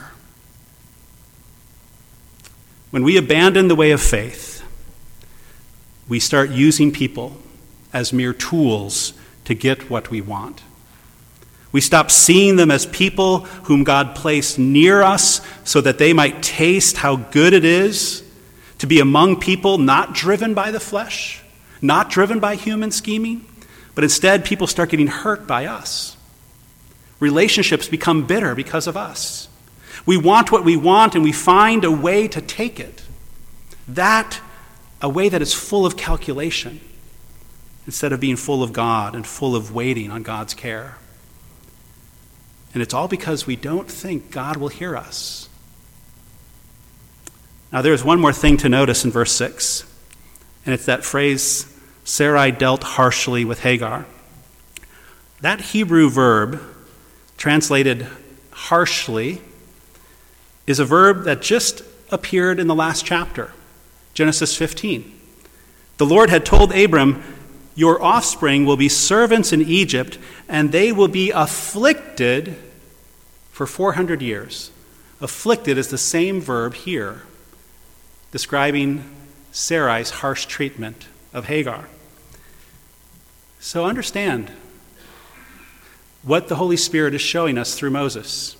When 2.90 3.04
we 3.04 3.16
abandon 3.16 3.68
the 3.68 3.74
way 3.74 3.90
of 3.90 4.00
faith, 4.00 4.62
we 6.08 6.18
start 6.18 6.50
using 6.50 6.92
people 6.92 7.36
as 7.92 8.12
mere 8.12 8.32
tools 8.32 9.12
to 9.44 9.54
get 9.54 9.90
what 9.90 10.10
we 10.10 10.20
want. 10.20 10.62
We 11.72 11.80
stop 11.80 12.10
seeing 12.10 12.56
them 12.56 12.70
as 12.70 12.84
people 12.86 13.40
whom 13.64 13.82
God 13.82 14.14
placed 14.14 14.58
near 14.58 15.02
us 15.02 15.40
so 15.64 15.80
that 15.80 15.98
they 15.98 16.12
might 16.12 16.42
taste 16.42 16.98
how 16.98 17.16
good 17.16 17.54
it 17.54 17.64
is 17.64 18.22
to 18.78 18.86
be 18.86 19.00
among 19.00 19.40
people 19.40 19.78
not 19.78 20.12
driven 20.12 20.52
by 20.52 20.70
the 20.70 20.80
flesh, 20.80 21.42
not 21.80 22.10
driven 22.10 22.40
by 22.40 22.56
human 22.56 22.90
scheming, 22.90 23.46
but 23.94 24.04
instead 24.04 24.44
people 24.44 24.66
start 24.66 24.90
getting 24.90 25.06
hurt 25.06 25.46
by 25.46 25.66
us. 25.66 26.16
Relationships 27.20 27.88
become 27.88 28.26
bitter 28.26 28.54
because 28.54 28.86
of 28.86 28.96
us. 28.96 29.48
We 30.04 30.16
want 30.16 30.50
what 30.50 30.64
we 30.64 30.76
want 30.76 31.14
and 31.14 31.22
we 31.22 31.32
find 31.32 31.84
a 31.84 31.90
way 31.90 32.28
to 32.28 32.40
take 32.40 32.80
it. 32.80 33.02
That, 33.86 34.40
a 35.00 35.08
way 35.08 35.28
that 35.28 35.40
is 35.40 35.54
full 35.54 35.86
of 35.86 35.96
calculation 35.96 36.80
instead 37.86 38.12
of 38.12 38.20
being 38.20 38.36
full 38.36 38.62
of 38.62 38.72
God 38.72 39.14
and 39.14 39.26
full 39.26 39.54
of 39.54 39.72
waiting 39.72 40.10
on 40.10 40.22
God's 40.22 40.54
care. 40.54 40.98
And 42.74 42.82
it's 42.82 42.94
all 42.94 43.08
because 43.08 43.46
we 43.46 43.56
don't 43.56 43.90
think 43.90 44.30
God 44.30 44.56
will 44.56 44.68
hear 44.68 44.96
us. 44.96 45.48
Now, 47.72 47.82
there's 47.82 48.04
one 48.04 48.20
more 48.20 48.32
thing 48.32 48.58
to 48.58 48.68
notice 48.68 49.04
in 49.04 49.10
verse 49.10 49.32
6, 49.32 49.84
and 50.66 50.74
it's 50.74 50.86
that 50.86 51.04
phrase 51.04 51.66
Sarai 52.04 52.50
dealt 52.52 52.82
harshly 52.82 53.44
with 53.44 53.60
Hagar. 53.60 54.04
That 55.40 55.60
Hebrew 55.60 56.10
verb, 56.10 56.60
translated 57.36 58.06
harshly, 58.50 59.40
is 60.66 60.78
a 60.78 60.84
verb 60.84 61.24
that 61.24 61.40
just 61.42 61.82
appeared 62.10 62.60
in 62.60 62.66
the 62.66 62.74
last 62.74 63.04
chapter, 63.04 63.52
Genesis 64.14 64.56
15. 64.56 65.20
The 65.96 66.06
Lord 66.06 66.30
had 66.30 66.44
told 66.44 66.72
Abram, 66.74 67.22
Your 67.74 68.02
offspring 68.02 68.66
will 68.66 68.76
be 68.76 68.88
servants 68.88 69.52
in 69.52 69.62
Egypt, 69.62 70.18
and 70.48 70.72
they 70.72 70.92
will 70.92 71.08
be 71.08 71.30
afflicted 71.30 72.56
for 73.50 73.66
400 73.66 74.20
years. 74.20 74.70
Afflicted 75.20 75.78
is 75.78 75.88
the 75.88 75.98
same 75.98 76.40
verb 76.40 76.74
here, 76.74 77.22
describing 78.30 79.04
Sarai's 79.52 80.10
harsh 80.10 80.46
treatment 80.46 81.06
of 81.32 81.46
Hagar. 81.46 81.88
So 83.60 83.84
understand 83.84 84.50
what 86.22 86.48
the 86.48 86.56
Holy 86.56 86.76
Spirit 86.76 87.14
is 87.14 87.20
showing 87.20 87.56
us 87.56 87.74
through 87.74 87.90
Moses. 87.90 88.56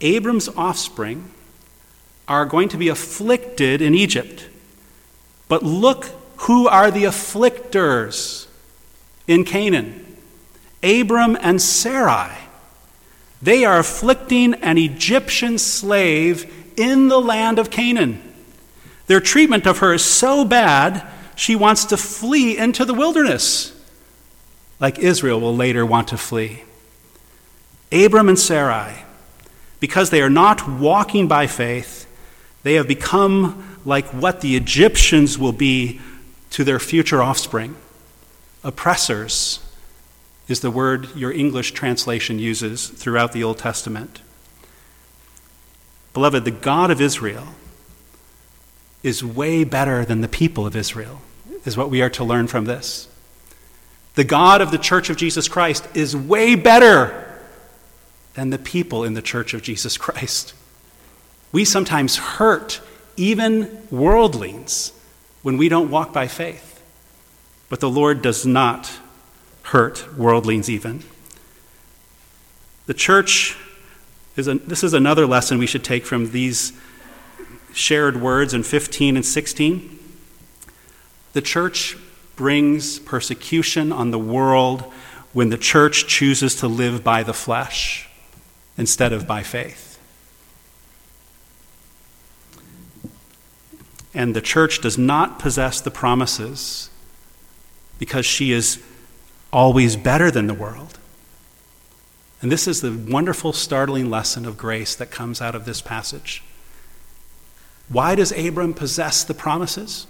Abram's 0.00 0.48
offspring 0.48 1.30
are 2.28 2.44
going 2.44 2.68
to 2.70 2.76
be 2.76 2.88
afflicted 2.88 3.80
in 3.80 3.94
Egypt. 3.94 4.48
But 5.48 5.62
look 5.62 6.06
who 6.38 6.68
are 6.68 6.90
the 6.90 7.04
afflictors 7.04 8.46
in 9.26 9.44
Canaan 9.44 10.02
Abram 10.82 11.36
and 11.40 11.60
Sarai. 11.60 12.36
They 13.42 13.64
are 13.64 13.78
afflicting 13.78 14.54
an 14.54 14.78
Egyptian 14.78 15.58
slave 15.58 16.52
in 16.76 17.08
the 17.08 17.20
land 17.20 17.58
of 17.58 17.70
Canaan. 17.70 18.22
Their 19.06 19.20
treatment 19.20 19.66
of 19.66 19.78
her 19.78 19.94
is 19.94 20.04
so 20.04 20.44
bad, 20.44 21.06
she 21.34 21.54
wants 21.54 21.84
to 21.86 21.96
flee 21.96 22.56
into 22.56 22.84
the 22.84 22.94
wilderness, 22.94 23.78
like 24.80 24.98
Israel 24.98 25.40
will 25.40 25.54
later 25.54 25.84
want 25.84 26.08
to 26.08 26.18
flee. 26.18 26.64
Abram 27.92 28.28
and 28.28 28.38
Sarai, 28.38 29.04
because 29.80 30.10
they 30.10 30.22
are 30.22 30.30
not 30.30 30.68
walking 30.68 31.28
by 31.28 31.46
faith, 31.46 32.06
they 32.62 32.74
have 32.74 32.88
become 32.88 33.78
like 33.84 34.06
what 34.06 34.40
the 34.40 34.56
Egyptians 34.56 35.38
will 35.38 35.52
be 35.52 36.00
to 36.56 36.64
their 36.64 36.78
future 36.78 37.22
offspring. 37.22 37.76
Oppressors 38.64 39.60
is 40.48 40.60
the 40.60 40.70
word 40.70 41.14
your 41.14 41.30
English 41.30 41.72
translation 41.72 42.38
uses 42.38 42.88
throughout 42.88 43.32
the 43.32 43.44
Old 43.44 43.58
Testament. 43.58 44.22
Beloved, 46.14 46.46
the 46.46 46.50
God 46.50 46.90
of 46.90 46.98
Israel 46.98 47.48
is 49.02 49.22
way 49.22 49.64
better 49.64 50.02
than 50.02 50.22
the 50.22 50.28
people 50.28 50.66
of 50.66 50.74
Israel, 50.74 51.20
is 51.66 51.76
what 51.76 51.90
we 51.90 52.00
are 52.00 52.08
to 52.08 52.24
learn 52.24 52.46
from 52.46 52.64
this. 52.64 53.06
The 54.14 54.24
God 54.24 54.62
of 54.62 54.70
the 54.70 54.78
Church 54.78 55.10
of 55.10 55.18
Jesus 55.18 55.48
Christ 55.48 55.86
is 55.92 56.16
way 56.16 56.54
better 56.54 57.38
than 58.32 58.48
the 58.48 58.58
people 58.58 59.04
in 59.04 59.12
the 59.12 59.20
Church 59.20 59.52
of 59.52 59.60
Jesus 59.60 59.98
Christ. 59.98 60.54
We 61.52 61.66
sometimes 61.66 62.16
hurt 62.16 62.80
even 63.18 63.86
worldlings 63.90 64.94
when 65.46 65.56
we 65.56 65.68
don't 65.68 65.92
walk 65.92 66.12
by 66.12 66.26
faith. 66.26 66.82
But 67.68 67.78
the 67.78 67.88
Lord 67.88 68.20
does 68.20 68.44
not 68.44 68.98
hurt 69.62 70.18
worldlings 70.18 70.68
even. 70.68 71.04
The 72.86 72.94
church 72.94 73.56
is 74.34 74.48
a, 74.48 74.54
this 74.54 74.82
is 74.82 74.92
another 74.92 75.24
lesson 75.24 75.58
we 75.58 75.68
should 75.68 75.84
take 75.84 76.04
from 76.04 76.32
these 76.32 76.72
shared 77.72 78.20
words 78.20 78.54
in 78.54 78.64
15 78.64 79.14
and 79.14 79.24
16. 79.24 79.98
The 81.32 81.42
church 81.42 81.96
brings 82.34 82.98
persecution 82.98 83.92
on 83.92 84.10
the 84.10 84.18
world 84.18 84.80
when 85.32 85.50
the 85.50 85.58
church 85.58 86.08
chooses 86.08 86.56
to 86.56 86.66
live 86.66 87.04
by 87.04 87.22
the 87.22 87.32
flesh 87.32 88.08
instead 88.76 89.12
of 89.12 89.28
by 89.28 89.44
faith. 89.44 89.85
And 94.16 94.34
the 94.34 94.40
church 94.40 94.80
does 94.80 94.96
not 94.96 95.38
possess 95.38 95.82
the 95.82 95.90
promises 95.90 96.88
because 97.98 98.24
she 98.24 98.50
is 98.50 98.82
always 99.52 99.94
better 99.94 100.30
than 100.30 100.46
the 100.46 100.54
world. 100.54 100.98
And 102.40 102.50
this 102.50 102.66
is 102.66 102.80
the 102.80 102.92
wonderful, 102.92 103.52
startling 103.52 104.08
lesson 104.08 104.46
of 104.46 104.56
grace 104.56 104.94
that 104.96 105.10
comes 105.10 105.42
out 105.42 105.54
of 105.54 105.66
this 105.66 105.82
passage. 105.82 106.42
Why 107.90 108.14
does 108.14 108.32
Abram 108.32 108.72
possess 108.72 109.22
the 109.22 109.34
promises? 109.34 110.06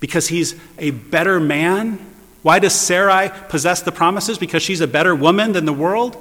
Because 0.00 0.28
he's 0.28 0.56
a 0.76 0.90
better 0.90 1.38
man? 1.38 2.04
Why 2.42 2.58
does 2.58 2.74
Sarai 2.74 3.30
possess 3.48 3.82
the 3.82 3.92
promises? 3.92 4.36
Because 4.36 4.64
she's 4.64 4.80
a 4.80 4.88
better 4.88 5.14
woman 5.14 5.52
than 5.52 5.64
the 5.64 5.72
world? 5.72 6.16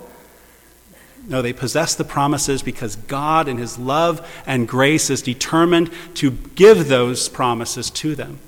No, 1.27 1.41
they 1.41 1.53
possess 1.53 1.93
the 1.93 2.03
promises 2.03 2.63
because 2.63 2.95
God, 2.95 3.47
in 3.47 3.57
His 3.57 3.77
love 3.77 4.25
and 4.45 4.67
grace, 4.67 5.09
is 5.09 5.21
determined 5.21 5.91
to 6.15 6.31
give 6.31 6.87
those 6.87 7.27
promises 7.29 7.89
to 7.91 8.15
them. 8.15 8.39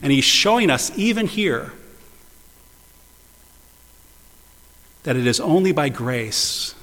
And 0.00 0.10
He's 0.10 0.24
showing 0.24 0.70
us, 0.70 0.90
even 0.96 1.26
here, 1.26 1.72
that 5.02 5.16
it 5.16 5.26
is 5.26 5.40
only 5.40 5.72
by 5.72 5.88
grace 5.90 6.74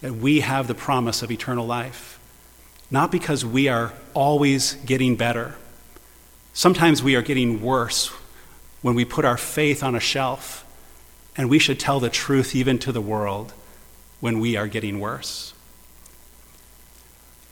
that 0.00 0.14
we 0.14 0.40
have 0.40 0.66
the 0.66 0.74
promise 0.74 1.22
of 1.22 1.30
eternal 1.30 1.66
life 1.66 2.18
not 2.90 3.12
because 3.12 3.44
we 3.44 3.68
are 3.68 3.92
always 4.14 4.74
getting 4.86 5.16
better. 5.16 5.54
Sometimes 6.52 7.02
we 7.02 7.16
are 7.16 7.22
getting 7.22 7.62
worse 7.62 8.08
when 8.82 8.94
we 8.94 9.04
put 9.04 9.24
our 9.24 9.36
faith 9.36 9.82
on 9.82 9.94
a 9.94 10.00
shelf, 10.00 10.64
and 11.36 11.50
we 11.50 11.58
should 11.58 11.78
tell 11.78 12.00
the 12.00 12.08
truth 12.08 12.54
even 12.54 12.78
to 12.78 12.92
the 12.92 13.00
world 13.00 13.52
when 14.20 14.40
we 14.40 14.56
are 14.56 14.66
getting 14.66 15.00
worse. 15.00 15.54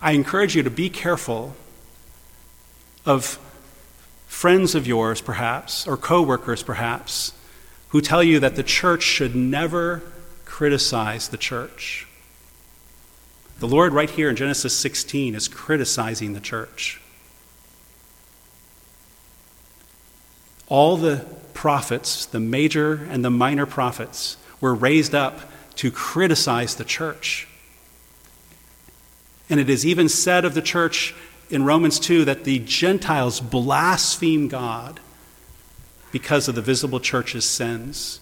I 0.00 0.12
encourage 0.12 0.54
you 0.54 0.62
to 0.62 0.70
be 0.70 0.90
careful 0.90 1.54
of 3.04 3.38
friends 4.26 4.74
of 4.74 4.86
yours, 4.86 5.20
perhaps, 5.20 5.86
or 5.86 5.96
coworkers, 5.96 6.62
perhaps, 6.62 7.32
who 7.88 8.00
tell 8.00 8.22
you 8.22 8.40
that 8.40 8.56
the 8.56 8.62
church 8.62 9.02
should 9.02 9.34
never 9.34 10.02
criticize 10.44 11.28
the 11.28 11.36
church. 11.36 12.06
The 13.58 13.68
Lord, 13.68 13.94
right 13.94 14.10
here 14.10 14.28
in 14.28 14.36
Genesis 14.36 14.76
16, 14.76 15.34
is 15.34 15.48
criticizing 15.48 16.34
the 16.34 16.40
church. 16.40 17.00
All 20.68 20.96
the 20.96 21.24
prophets, 21.54 22.26
the 22.26 22.40
major 22.40 22.94
and 23.10 23.24
the 23.24 23.30
minor 23.30 23.64
prophets, 23.64 24.36
were 24.60 24.74
raised 24.74 25.14
up 25.14 25.40
to 25.76 25.90
criticize 25.90 26.74
the 26.74 26.84
church. 26.84 27.48
And 29.48 29.60
it 29.60 29.70
is 29.70 29.86
even 29.86 30.08
said 30.08 30.44
of 30.44 30.54
the 30.54 30.62
church 30.62 31.14
in 31.50 31.64
Romans 31.64 32.00
2 32.00 32.24
that 32.24 32.44
the 32.44 32.58
Gentiles 32.58 33.40
blaspheme 33.40 34.48
God 34.48 35.00
because 36.10 36.48
of 36.48 36.54
the 36.54 36.62
visible 36.62 37.00
church's 37.00 37.44
sins 37.44 38.20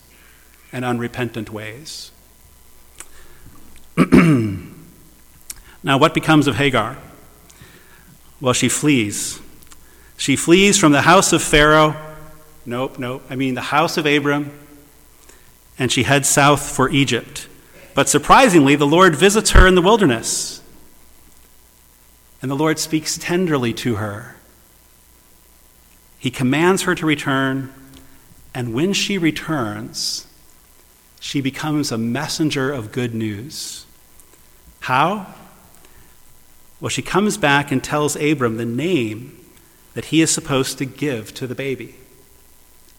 and 0.73 0.85
unrepentant 0.85 1.51
ways. 1.51 2.11
Now, 5.85 5.99
what 5.99 6.15
becomes 6.15 6.47
of 6.47 6.57
Hagar? 6.57 6.97
Well, 8.41 8.55
she 8.55 8.71
flees. 8.71 9.39
She 10.17 10.35
flees 10.35 10.79
from 10.79 10.93
the 10.93 11.03
house 11.03 11.35
of 11.35 11.43
Pharaoh. 11.43 11.95
Nope, 12.65 12.99
nope. 12.99 13.23
I 13.29 13.37
mean, 13.37 13.55
the 13.55 13.61
house 13.61 13.99
of 13.99 14.07
Abram. 14.07 14.51
And 15.79 15.91
she 15.91 16.05
heads 16.05 16.29
south 16.29 16.71
for 16.71 16.89
Egypt. 16.91 17.49
But 17.95 18.09
surprisingly, 18.09 18.77
the 18.77 18.87
Lord 18.87 19.15
visits 19.15 19.51
her 19.51 19.67
in 19.67 19.75
the 19.75 19.83
wilderness. 19.83 20.63
And 22.43 22.51
the 22.51 22.57
Lord 22.57 22.79
speaks 22.79 23.17
tenderly 23.17 23.73
to 23.75 23.97
her. 23.97 24.37
He 26.19 26.31
commands 26.31 26.83
her 26.83 26.95
to 26.95 27.07
return. 27.07 27.73
And 28.55 28.75
when 28.75 28.93
she 28.93 29.19
returns, 29.19 30.27
she 31.21 31.41
becomes 31.41 31.91
a 31.91 31.99
messenger 31.99 32.73
of 32.73 32.93
good 32.93 33.15
news. 33.15 33.87
How? 34.81 35.35
Well, 36.81 36.91
she 36.91 37.03
comes 37.03 37.39
back 37.39 37.73
and 37.73 37.83
tells 37.83 38.15
Abram 38.17 38.59
the 38.59 38.67
name 38.67 39.41
that 39.95 40.07
he 40.07 40.21
is 40.21 40.31
supposed 40.31 40.77
to 40.79 40.85
give 40.85 41.33
to 41.35 41.47
the 41.47 41.55
baby 41.55 41.95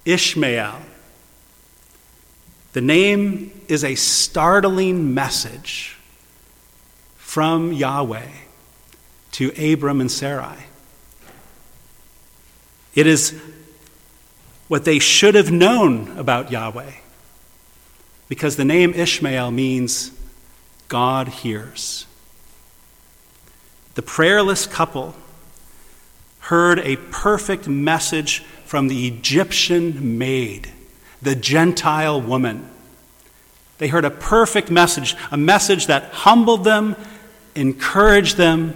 Ishmael. 0.05 0.81
The 2.75 2.81
name 2.81 3.51
is 3.69 3.85
a 3.85 3.95
startling 3.95 5.13
message 5.13 5.97
from 7.15 7.71
Yahweh 7.71 8.27
to 9.31 9.73
Abram 9.73 10.01
and 10.01 10.11
Sarai. 10.11 10.57
It 12.93 13.07
is 13.07 13.41
what 14.67 14.83
they 14.83 14.99
should 14.99 15.35
have 15.35 15.53
known 15.53 16.17
about 16.17 16.51
Yahweh, 16.51 16.91
because 18.27 18.57
the 18.57 18.65
name 18.65 18.93
Ishmael 18.93 19.51
means 19.51 20.11
God 20.89 21.29
hears. 21.29 22.05
The 23.93 24.01
prayerless 24.01 24.67
couple 24.67 25.15
heard 26.39 26.79
a 26.79 26.97
perfect 26.97 27.69
message 27.69 28.39
from 28.65 28.89
the 28.89 29.07
Egyptian 29.07 30.17
maid, 30.17 30.73
the 31.25 31.35
Gentile 31.35 32.21
woman. 32.21 32.69
They 33.79 33.89
heard 33.89 34.05
a 34.05 34.11
perfect 34.11 34.71
message, 34.71 35.17
a 35.31 35.37
message 35.37 35.87
that 35.87 36.05
humbled 36.11 36.63
them, 36.63 36.95
encouraged 37.55 38.37
them, 38.37 38.73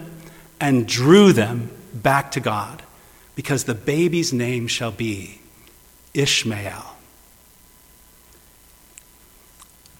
and 0.59 0.85
drew 0.85 1.31
them 1.31 1.71
back 1.93 2.31
to 2.31 2.41
God, 2.41 2.83
because 3.35 3.63
the 3.63 3.75
baby's 3.75 4.33
name 4.33 4.67
shall 4.67 4.91
be 4.91 5.39
Ishmael. 6.13 6.97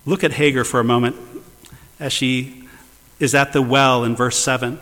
Look 0.05 0.23
at 0.23 0.33
Hagar 0.33 0.63
for 0.63 0.79
a 0.79 0.83
moment 0.83 1.15
as 1.99 2.11
she 2.11 2.67
is 3.19 3.35
at 3.35 3.53
the 3.53 3.61
well 3.61 4.03
in 4.03 4.15
verse 4.15 4.37
7. 4.37 4.79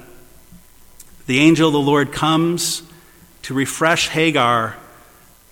The 1.26 1.40
angel 1.40 1.68
of 1.68 1.74
the 1.74 1.80
Lord 1.80 2.12
comes 2.14 2.82
to 3.44 3.54
refresh 3.54 4.08
Hagar 4.10 4.78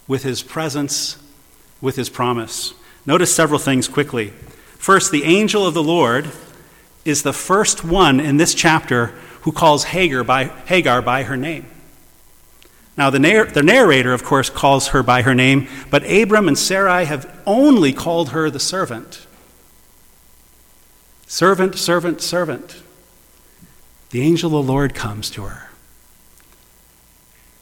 with 0.08 0.24
his 0.24 0.42
presence, 0.42 1.18
with 1.86 1.96
his 1.96 2.10
promise. 2.10 2.74
Notice 3.06 3.34
several 3.34 3.60
things 3.60 3.88
quickly. 3.88 4.34
First, 4.78 5.12
the 5.12 5.24
angel 5.24 5.66
of 5.66 5.76
the 5.76 5.84
Lord 5.84 6.32
is 7.06 7.22
the 7.22 7.32
first 7.32 7.86
one 7.86 8.20
in 8.20 8.38
this 8.38 8.56
chapter 8.56 9.14
who 9.42 9.52
calls 9.52 9.86
Hagar 9.86 10.24
by, 10.24 10.46
Hagar 10.66 11.04
by 11.04 11.24
her 11.24 11.38
name. 11.38 11.68
Now, 12.98 13.12
the, 13.12 13.20
narr- 13.20 13.46
the 13.46 13.62
narrator, 13.62 14.14
of 14.14 14.24
course, 14.24 14.50
calls 14.50 14.88
her 14.88 15.04
by 15.04 15.22
her 15.22 15.36
name, 15.36 15.68
but 15.92 16.04
Abram 16.10 16.48
and 16.48 16.58
Sarai 16.58 17.06
have 17.06 17.32
only 17.46 17.94
called 17.94 18.30
her 18.30 18.50
the 18.50 18.60
servant. 18.60 19.28
Servant, 21.28 21.78
servant, 21.78 22.22
servant. 22.22 22.82
The 24.10 24.22
angel 24.22 24.58
of 24.58 24.66
the 24.66 24.72
Lord 24.72 24.96
comes 24.96 25.30
to 25.32 25.44
her. 25.44 25.70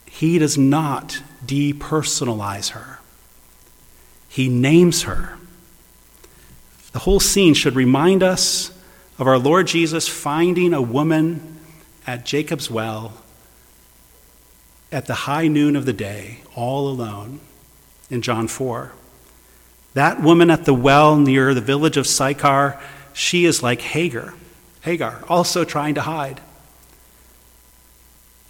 He 0.06 0.38
does 0.38 0.56
not 0.56 1.20
depersonalize 1.44 2.70
her, 2.70 3.00
he 4.34 4.48
names 4.48 5.02
her. 5.02 5.38
The 6.90 6.98
whole 6.98 7.20
scene 7.20 7.54
should 7.54 7.76
remind 7.76 8.24
us 8.24 8.76
of 9.16 9.28
our 9.28 9.38
Lord 9.38 9.68
Jesus 9.68 10.08
finding 10.08 10.74
a 10.74 10.82
woman 10.82 11.60
at 12.04 12.26
Jacob's 12.26 12.68
well 12.68 13.12
at 14.90 15.06
the 15.06 15.14
high 15.14 15.46
noon 15.46 15.76
of 15.76 15.86
the 15.86 15.92
day, 15.92 16.40
all 16.56 16.88
alone, 16.88 17.38
in 18.10 18.22
John 18.22 18.48
4. 18.48 18.90
That 19.92 20.20
woman 20.20 20.50
at 20.50 20.64
the 20.64 20.74
well 20.74 21.16
near 21.16 21.54
the 21.54 21.60
village 21.60 21.96
of 21.96 22.04
Sychar, 22.04 22.80
she 23.12 23.44
is 23.44 23.62
like 23.62 23.80
Hagar, 23.82 24.34
Hagar, 24.80 25.22
also 25.28 25.64
trying 25.64 25.94
to 25.94 26.00
hide. 26.00 26.40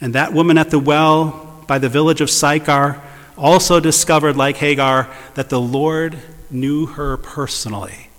And 0.00 0.14
that 0.14 0.32
woman 0.32 0.56
at 0.56 0.70
the 0.70 0.78
well 0.78 1.62
by 1.66 1.76
the 1.76 1.90
village 1.90 2.22
of 2.22 2.30
Sychar 2.30 3.02
also 3.36 3.80
discovered, 3.80 4.36
like 4.36 4.56
Hagar, 4.56 5.08
that 5.34 5.48
the 5.48 5.60
Lord 5.60 6.18
knew 6.50 6.86
her 6.86 7.16
personally. 7.16 8.10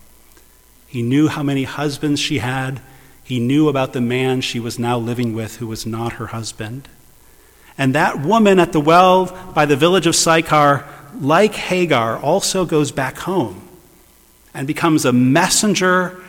He 0.87 1.01
knew 1.01 1.27
how 1.27 1.43
many 1.43 1.63
husbands 1.63 2.19
she 2.19 2.39
had. 2.39 2.81
He 3.23 3.39
knew 3.39 3.69
about 3.69 3.93
the 3.93 4.01
man 4.01 4.41
she 4.41 4.59
was 4.59 4.79
now 4.79 4.97
living 4.97 5.33
with 5.33 5.57
who 5.57 5.67
was 5.67 5.85
not 5.85 6.13
her 6.13 6.27
husband. 6.27 6.87
And 7.77 7.93
that 7.95 8.21
woman 8.21 8.59
at 8.59 8.71
the 8.71 8.79
well 8.79 9.25
by 9.53 9.65
the 9.65 9.75
village 9.75 10.07
of 10.07 10.15
Sychar, 10.15 10.85
like 11.19 11.53
Hagar, 11.53 12.17
also 12.17 12.65
goes 12.65 12.91
back 12.91 13.17
home 13.17 13.67
and 14.53 14.65
becomes 14.65 15.05
a 15.05 15.11
messenger 15.11 16.21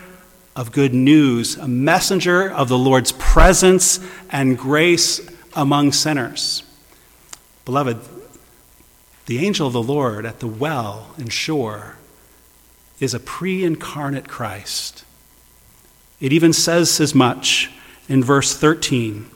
of 0.56 0.72
good 0.72 0.94
news, 0.94 1.56
a 1.56 1.68
messenger 1.68 2.50
of 2.50 2.68
the 2.68 2.78
Lord's 2.78 3.12
presence 3.12 4.00
and 4.30 4.58
grace 4.58 5.20
among 5.54 5.92
sinners. 5.92 6.62
Beloved, 7.64 7.98
the 9.26 9.44
angel 9.44 9.66
of 9.66 9.72
the 9.72 9.82
Lord 9.82 10.24
at 10.24 10.40
the 10.40 10.46
well 10.46 11.14
and 11.18 11.32
Shur 11.32 11.96
is 13.00 13.12
a 13.12 13.20
pre 13.20 13.64
incarnate 13.64 14.28
Christ. 14.28 15.04
It 16.20 16.32
even 16.32 16.52
says 16.52 16.98
as 17.00 17.14
much 17.14 17.70
in 18.08 18.24
verse 18.24 18.56
13. 18.56 19.30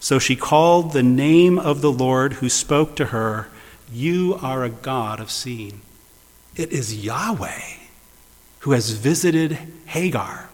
So 0.00 0.18
she 0.18 0.36
called 0.36 0.92
the 0.92 1.02
name 1.02 1.58
of 1.58 1.80
the 1.80 1.92
Lord 1.92 2.34
who 2.34 2.48
spoke 2.48 2.96
to 2.96 3.06
her, 3.06 3.48
You 3.92 4.38
are 4.42 4.64
a 4.64 4.70
God 4.70 5.20
of 5.20 5.30
seeing. 5.30 5.80
It 6.54 6.72
is 6.72 7.04
Yahweh 7.04 7.76
who 8.60 8.72
has 8.72 8.90
visited 8.90 9.58
Hagar. 9.86 10.48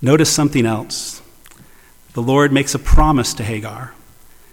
Notice 0.00 0.32
something 0.32 0.64
else. 0.64 1.22
The 2.12 2.22
Lord 2.22 2.52
makes 2.52 2.74
a 2.74 2.78
promise 2.78 3.34
to 3.34 3.44
Hagar. 3.44 3.94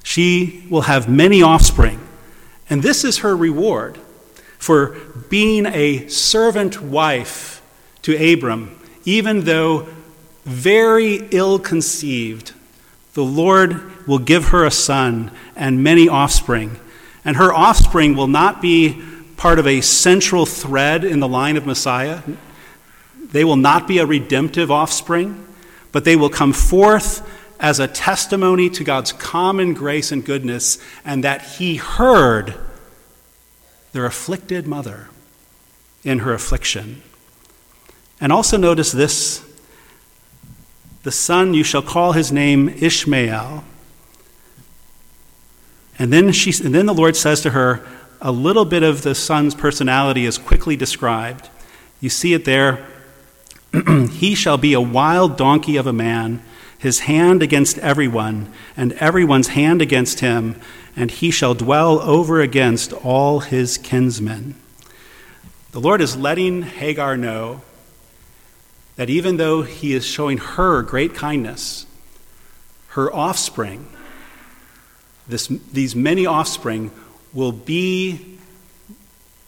She 0.03 0.65
will 0.69 0.81
have 0.81 1.09
many 1.09 1.41
offspring, 1.41 1.99
and 2.69 2.83
this 2.83 3.03
is 3.03 3.19
her 3.19 3.35
reward 3.35 3.97
for 4.57 4.95
being 5.29 5.65
a 5.65 6.07
servant 6.07 6.81
wife 6.81 7.61
to 8.03 8.33
Abram, 8.33 8.79
even 9.03 9.45
though 9.45 9.87
very 10.43 11.27
ill 11.31 11.59
conceived. 11.59 12.53
The 13.13 13.23
Lord 13.23 14.07
will 14.07 14.19
give 14.19 14.49
her 14.49 14.65
a 14.65 14.71
son 14.71 15.31
and 15.55 15.83
many 15.83 16.07
offspring, 16.07 16.79
and 17.23 17.37
her 17.37 17.53
offspring 17.53 18.15
will 18.15 18.27
not 18.27 18.61
be 18.61 19.01
part 19.37 19.59
of 19.59 19.67
a 19.67 19.81
central 19.81 20.45
thread 20.45 21.03
in 21.03 21.19
the 21.19 21.27
line 21.27 21.57
of 21.57 21.65
Messiah. 21.65 22.21
They 23.35 23.43
will 23.43 23.57
not 23.57 23.85
be 23.85 23.97
a 23.97 24.05
redemptive 24.05 24.71
offspring, 24.71 25.45
but 25.91 26.05
they 26.05 26.15
will 26.15 26.29
come 26.29 26.53
forth 26.53 27.29
as 27.59 27.81
a 27.81 27.87
testimony 27.89 28.69
to 28.69 28.85
God's 28.85 29.11
common 29.11 29.73
grace 29.73 30.13
and 30.13 30.23
goodness, 30.23 30.77
and 31.03 31.21
that 31.25 31.41
He 31.41 31.75
heard 31.75 32.55
their 33.91 34.05
afflicted 34.05 34.67
mother 34.67 35.09
in 36.01 36.19
her 36.19 36.33
affliction. 36.33 37.01
And 38.21 38.31
also 38.31 38.55
notice 38.55 38.93
this 38.93 39.43
the 41.03 41.11
son, 41.11 41.53
you 41.53 41.65
shall 41.65 41.81
call 41.81 42.13
his 42.13 42.31
name 42.31 42.69
Ishmael. 42.69 43.65
And 45.99 46.13
then, 46.13 46.31
she, 46.31 46.53
and 46.63 46.73
then 46.73 46.85
the 46.85 46.93
Lord 46.93 47.17
says 47.17 47.41
to 47.41 47.49
her, 47.49 47.85
a 48.21 48.31
little 48.31 48.63
bit 48.63 48.81
of 48.81 49.01
the 49.01 49.13
son's 49.13 49.53
personality 49.53 50.25
is 50.25 50.37
quickly 50.37 50.77
described. 50.77 51.49
You 51.99 52.09
see 52.09 52.33
it 52.33 52.45
there 52.45 52.87
he 54.11 54.35
shall 54.35 54.57
be 54.57 54.73
a 54.73 54.81
wild 54.81 55.37
donkey 55.37 55.75
of 55.75 55.87
a 55.87 55.93
man, 55.93 56.41
his 56.77 56.99
hand 56.99 57.41
against 57.43 57.77
everyone, 57.79 58.51
and 58.77 58.93
everyone's 58.93 59.49
hand 59.49 59.81
against 59.81 60.19
him, 60.19 60.59
and 60.95 61.11
he 61.11 61.31
shall 61.31 61.53
dwell 61.53 61.99
over 61.99 62.39
against 62.39 62.93
all 62.93 63.39
his 63.41 63.77
kinsmen. 63.77 64.55
The 65.71 65.81
Lord 65.81 65.99
is 65.99 66.15
letting 66.15 66.61
Hagar 66.61 67.17
know 67.17 67.61
that 68.95 69.09
even 69.09 69.37
though 69.37 69.63
he 69.63 69.93
is 69.93 70.05
showing 70.05 70.37
her 70.37 70.81
great 70.81 71.13
kindness, 71.13 71.85
her 72.89 73.13
offspring, 73.13 73.87
this, 75.27 75.47
these 75.47 75.95
many 75.95 76.25
offspring, 76.25 76.91
will 77.33 77.51
be 77.51 78.37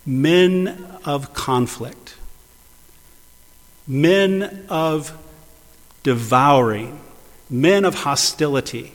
men 0.05 0.85
of 1.05 1.33
conflict 1.33 2.16
men 3.87 4.65
of 4.69 5.17
devouring, 6.03 6.99
men 7.49 7.85
of 7.85 7.95
hostility. 7.95 8.93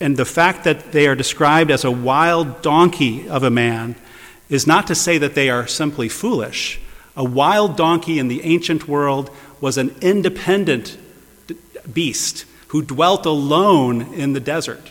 And 0.00 0.16
the 0.16 0.24
fact 0.24 0.64
that 0.64 0.92
they 0.92 1.06
are 1.06 1.14
described 1.14 1.70
as 1.70 1.84
a 1.84 1.90
wild 1.90 2.60
donkey 2.62 3.28
of 3.28 3.42
a 3.42 3.50
man 3.50 3.94
is 4.48 4.66
not 4.66 4.86
to 4.88 4.94
say 4.94 5.18
that 5.18 5.34
they 5.34 5.48
are 5.48 5.66
simply 5.66 6.08
foolish. 6.08 6.80
A 7.16 7.24
wild 7.24 7.76
donkey 7.76 8.18
in 8.18 8.28
the 8.28 8.42
ancient 8.42 8.86
world 8.86 9.30
was 9.60 9.78
an 9.78 9.94
independent 10.00 10.98
beast 11.92 12.44
who 12.68 12.82
dwelt 12.82 13.24
alone 13.26 14.12
in 14.14 14.32
the 14.32 14.40
desert. 14.40 14.90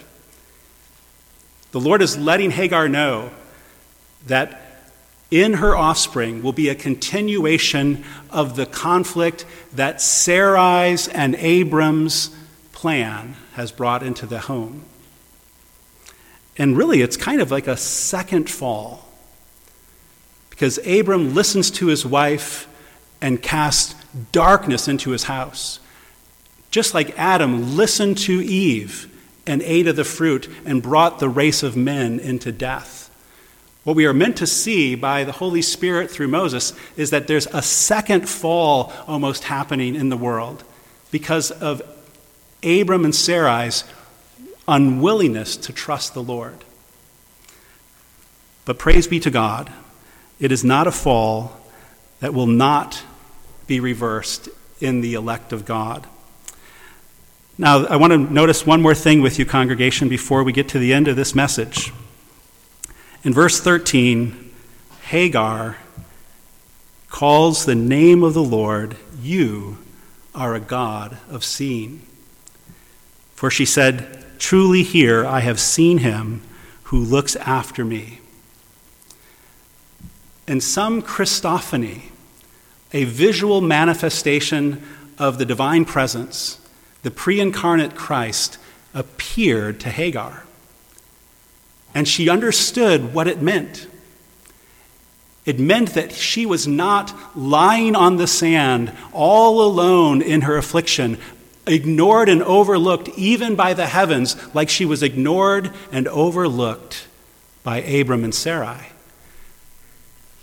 The 1.71 1.79
Lord 1.79 2.01
is 2.01 2.17
letting 2.17 2.51
Hagar 2.51 2.87
know 2.87 3.31
that 4.27 4.64
in 5.31 5.53
her 5.53 5.75
offspring 5.75 6.43
will 6.43 6.53
be 6.53 6.69
a 6.69 6.75
continuation 6.75 8.03
of 8.29 8.55
the 8.55 8.65
conflict 8.65 9.45
that 9.73 9.97
Sarai's 9.97 11.07
and 11.07 11.35
Abram's 11.35 12.35
plan 12.71 13.35
has 13.53 13.71
brought 13.71 14.03
into 14.03 14.25
the 14.25 14.39
home. 14.39 14.83
And 16.57 16.77
really, 16.77 17.01
it's 17.01 17.17
kind 17.17 17.41
of 17.41 17.51
like 17.51 17.67
a 17.67 17.77
second 17.77 18.49
fall. 18.49 19.05
Because 20.49 20.77
Abram 20.87 21.33
listens 21.33 21.69
to 21.71 21.87
his 21.87 22.05
wife 22.05 22.67
and 23.21 23.41
casts 23.41 23.95
darkness 24.31 24.87
into 24.87 25.09
his 25.09 25.23
house. 25.23 25.79
Just 26.71 26.93
like 26.93 27.17
Adam 27.17 27.75
listened 27.75 28.17
to 28.19 28.41
Eve 28.41 29.11
and 29.45 29.61
ate 29.63 29.87
of 29.87 29.95
the 29.95 30.03
fruit 30.03 30.49
and 30.65 30.81
brought 30.81 31.19
the 31.19 31.29
race 31.29 31.61
of 31.63 31.75
men 31.75 32.19
into 32.19 32.51
death. 32.51 33.04
What 33.85 33.95
we 33.95 34.07
are 34.07 34.13
meant 34.13 34.37
to 34.37 34.47
see 34.47 34.95
by 34.95 35.23
the 35.23 35.31
Holy 35.31 35.61
Spirit 35.61 36.09
through 36.09 36.27
Moses 36.27 36.73
is 36.97 37.11
that 37.11 37.27
there's 37.27 37.45
a 37.47 37.61
second 37.61 38.27
fall 38.27 38.91
almost 39.07 39.43
happening 39.43 39.93
in 39.93 40.09
the 40.09 40.17
world 40.17 40.63
because 41.11 41.51
of 41.51 41.83
Abram 42.63 43.05
and 43.05 43.13
Sarai's 43.13 43.83
unwillingness 44.67 45.55
to 45.57 45.71
trust 45.71 46.15
the 46.15 46.23
Lord. 46.23 46.65
But 48.65 48.79
praise 48.79 49.07
be 49.07 49.19
to 49.19 49.29
God, 49.29 49.71
it 50.39 50.51
is 50.51 50.63
not 50.63 50.87
a 50.87 50.91
fall 50.91 51.55
that 52.21 52.33
will 52.33 52.47
not 52.47 53.03
be 53.67 53.79
reversed 53.79 54.49
in 54.81 55.01
the 55.01 55.13
elect 55.13 55.53
of 55.53 55.63
God. 55.63 56.07
Now, 57.59 57.85
I 57.85 57.97
want 57.97 58.13
to 58.13 58.17
notice 58.17 58.65
one 58.65 58.81
more 58.81 58.95
thing 58.95 59.21
with 59.21 59.37
you, 59.37 59.45
congregation, 59.45 60.09
before 60.09 60.43
we 60.43 60.51
get 60.51 60.69
to 60.69 60.79
the 60.79 60.91
end 60.91 61.07
of 61.07 61.15
this 61.15 61.35
message. 61.35 61.93
In 63.25 63.33
verse 63.33 63.59
13, 63.59 64.51
Hagar 65.05 65.77
calls 67.09 67.65
the 67.65 67.73
name 67.73 68.23
of 68.23 68.35
the 68.35 68.43
Lord, 68.43 68.97
You 69.19 69.79
are 70.35 70.53
a 70.53 70.59
God 70.59 71.17
of 71.27 71.43
seeing. 71.43 72.05
For 73.33 73.49
she 73.49 73.65
said, 73.65 74.23
Truly 74.37 74.83
here 74.83 75.25
I 75.25 75.39
have 75.39 75.59
seen 75.59 75.97
him 75.97 76.43
who 76.83 76.99
looks 76.99 77.35
after 77.37 77.83
me. 77.83 78.19
In 80.47 80.61
some 80.61 81.01
Christophany, 81.01 82.11
a 82.93 83.05
visual 83.05 83.59
manifestation 83.59 84.83
of 85.17 85.39
the 85.39 85.45
divine 85.45 85.83
presence, 85.83 86.59
the 87.01 87.09
pre 87.09 87.39
incarnate 87.39 87.95
Christ 87.95 88.59
appeared 88.93 89.79
to 89.79 89.89
Hagar 89.89 90.44
and 91.95 92.07
she 92.07 92.29
understood 92.29 93.13
what 93.13 93.25
it 93.25 93.41
meant. 93.41 93.87
It 95.45 95.59
meant 95.59 95.93
that 95.93 96.11
she 96.11 96.45
was 96.45 96.67
not 96.67 97.13
lying 97.37 97.95
on 97.95 98.17
the 98.17 98.27
sand, 98.27 98.91
all 99.13 99.61
alone 99.61 100.21
in 100.21 100.41
her 100.41 100.57
affliction, 100.57 101.17
ignored 101.65 102.27
and 102.27 102.43
overlooked 102.43 103.09
even 103.17 103.55
by 103.55 103.73
the 103.73 103.87
heavens, 103.87 104.35
like 104.53 104.69
she 104.69 104.85
was 104.85 105.01
ignored 105.01 105.71
and 105.91 106.07
overlooked 106.09 107.07
by 107.63 107.77
Abram 107.77 108.23
and 108.23 108.35
Sarai. 108.35 108.89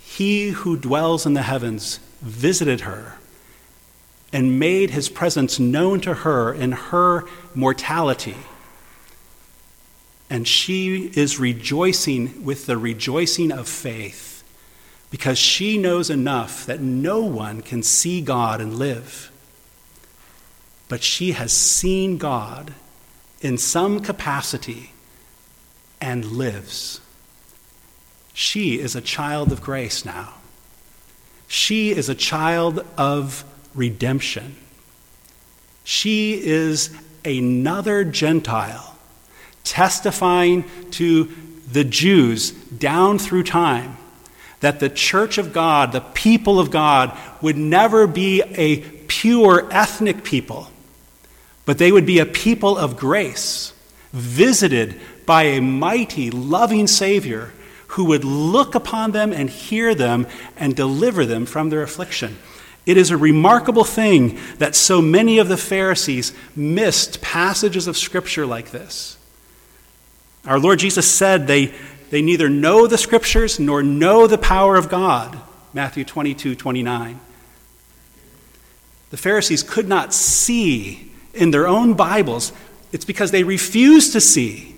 He 0.03 0.49
who 0.49 0.75
dwells 0.75 1.25
in 1.25 1.33
the 1.33 1.43
heavens 1.43 1.99
visited 2.21 2.81
her 2.81 3.17
and 4.31 4.59
made 4.59 4.89
his 4.89 5.09
presence 5.09 5.59
known 5.59 6.01
to 6.01 6.13
her 6.13 6.51
in 6.51 6.71
her 6.71 7.25
mortality 7.53 8.37
and 10.33 10.47
she 10.47 11.11
is 11.13 11.39
rejoicing 11.39 12.43
with 12.43 12.65
the 12.65 12.75
rejoicing 12.75 13.51
of 13.51 13.69
faith 13.69 14.43
because 15.11 15.37
she 15.37 15.77
knows 15.77 16.09
enough 16.09 16.65
that 16.65 16.81
no 16.81 17.21
one 17.21 17.61
can 17.61 17.83
see 17.83 18.19
God 18.19 18.59
and 18.59 18.79
live. 18.79 19.31
But 20.89 21.03
she 21.03 21.33
has 21.33 21.53
seen 21.53 22.17
God 22.17 22.73
in 23.41 23.59
some 23.59 23.99
capacity 23.99 24.93
and 26.01 26.25
lives. 26.25 26.99
She 28.33 28.79
is 28.79 28.95
a 28.95 29.01
child 29.01 29.51
of 29.51 29.61
grace 29.61 30.03
now. 30.03 30.33
She 31.47 31.91
is 31.91 32.09
a 32.09 32.15
child 32.15 32.83
of 32.97 33.45
redemption. 33.75 34.55
She 35.83 36.43
is 36.43 36.89
another 37.23 38.03
Gentile 38.03 38.92
testifying 39.63 40.65
to 40.91 41.31
the 41.71 41.83
Jews 41.83 42.51
down 42.51 43.19
through 43.19 43.43
time 43.43 43.97
that 44.59 44.79
the 44.79 44.89
church 44.89 45.37
of 45.37 45.51
God, 45.51 45.91
the 45.91 45.99
people 45.99 46.59
of 46.59 46.71
God, 46.71 47.17
would 47.41 47.57
never 47.57 48.07
be 48.07 48.41
a 48.41 48.77
pure 49.07 49.67
ethnic 49.71 50.23
people, 50.23 50.69
but 51.65 51.77
they 51.77 51.91
would 51.91 52.05
be 52.05 52.19
a 52.19 52.25
people 52.25 52.77
of 52.77 52.95
grace, 52.95 53.73
visited 54.13 54.99
by 55.25 55.43
a 55.43 55.61
mighty, 55.61 56.31
loving 56.31 56.87
Savior 56.87 57.51
who 57.87 58.05
would 58.05 58.23
look 58.23 58.73
upon 58.73 59.11
them 59.11 59.33
and 59.33 59.49
hear 59.49 59.93
them 59.93 60.27
and 60.55 60.75
deliver 60.75 61.25
them 61.25 61.45
from 61.45 61.69
their 61.69 61.83
affliction. 61.83 62.37
It 62.85 62.97
is 62.97 63.11
a 63.11 63.17
remarkable 63.17 63.83
thing 63.83 64.39
that 64.59 64.75
so 64.75 65.01
many 65.01 65.39
of 65.39 65.47
the 65.47 65.57
Pharisees 65.57 66.33
missed 66.55 67.21
passages 67.21 67.87
of 67.87 67.97
Scripture 67.97 68.45
like 68.45 68.71
this. 68.71 69.17
Our 70.45 70.59
Lord 70.59 70.79
Jesus 70.79 71.09
said 71.09 71.47
they, 71.47 71.73
they 72.09 72.21
neither 72.21 72.49
know 72.49 72.87
the 72.87 72.97
scriptures 72.97 73.59
nor 73.59 73.81
know 73.81 74.27
the 74.27 74.37
power 74.37 74.75
of 74.75 74.89
God. 74.89 75.39
Matthew 75.73 76.03
22, 76.03 76.55
29. 76.55 77.19
The 79.09 79.17
Pharisees 79.17 79.63
could 79.63 79.87
not 79.87 80.13
see 80.13 81.11
in 81.33 81.51
their 81.51 81.67
own 81.67 81.93
Bibles. 81.93 82.51
It's 82.91 83.05
because 83.05 83.31
they 83.31 83.43
refused 83.43 84.13
to 84.13 84.21
see. 84.21 84.75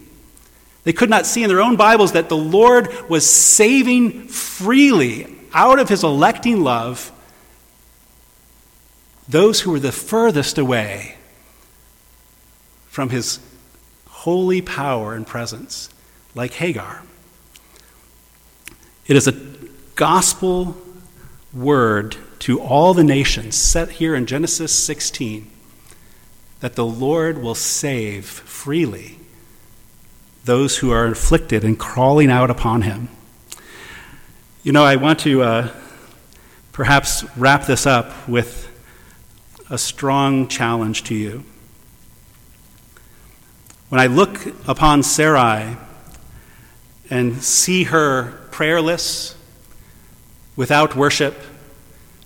They 0.84 0.94
could 0.94 1.10
not 1.10 1.26
see 1.26 1.44
in 1.44 1.50
their 1.50 1.62
own 1.62 1.76
Bibles 1.76 2.12
that 2.12 2.30
the 2.30 2.38
Lord 2.38 2.90
was 3.10 3.30
saving 3.30 4.28
freely 4.28 5.34
out 5.54 5.80
of 5.80 5.90
his 5.90 6.04
electing 6.04 6.64
love 6.64 7.12
those 9.28 9.62
who 9.62 9.72
were 9.72 9.80
the 9.80 9.92
furthest 9.92 10.58
away 10.58 11.18
from 12.88 13.10
his 13.10 13.40
holy 14.26 14.60
power 14.60 15.14
and 15.14 15.28
presence, 15.28 15.88
like 16.34 16.54
Hagar. 16.54 17.04
It 19.06 19.16
is 19.16 19.28
a 19.28 19.40
gospel 19.94 20.76
word 21.54 22.18
to 22.40 22.60
all 22.60 22.96
the 22.96 23.04
nations, 23.04 23.56
set 23.56 23.92
here 23.92 24.16
in 24.16 24.26
Genesis 24.26 24.74
16, 24.74 25.48
that 26.60 26.74
the 26.74 26.86
Lord 26.88 27.38
will 27.38 27.54
save 27.54 28.26
freely 28.26 29.20
those 30.46 30.80
who 30.80 30.90
are 30.90 31.06
afflicted 31.06 31.64
and 31.64 31.78
crawling 31.78 32.32
out 32.32 32.50
upon 32.50 32.82
him. 32.82 33.10
You 34.64 34.72
know, 34.72 34.84
I 34.84 34.96
want 34.96 35.20
to 35.20 35.44
uh, 35.44 35.72
perhaps 36.72 37.24
wrap 37.38 37.68
this 37.68 37.86
up 37.86 38.28
with 38.28 38.72
a 39.70 39.78
strong 39.78 40.48
challenge 40.48 41.04
to 41.04 41.14
you. 41.14 41.44
When 43.90 44.02
I 44.02 44.08
look 44.08 44.40
upon 44.68 45.04
Sarai 45.04 45.78
and 47.12 47.44
see 47.44 47.84
her 47.84 48.32
prayerless, 48.50 49.36
without 50.56 50.96
worship, 50.96 51.36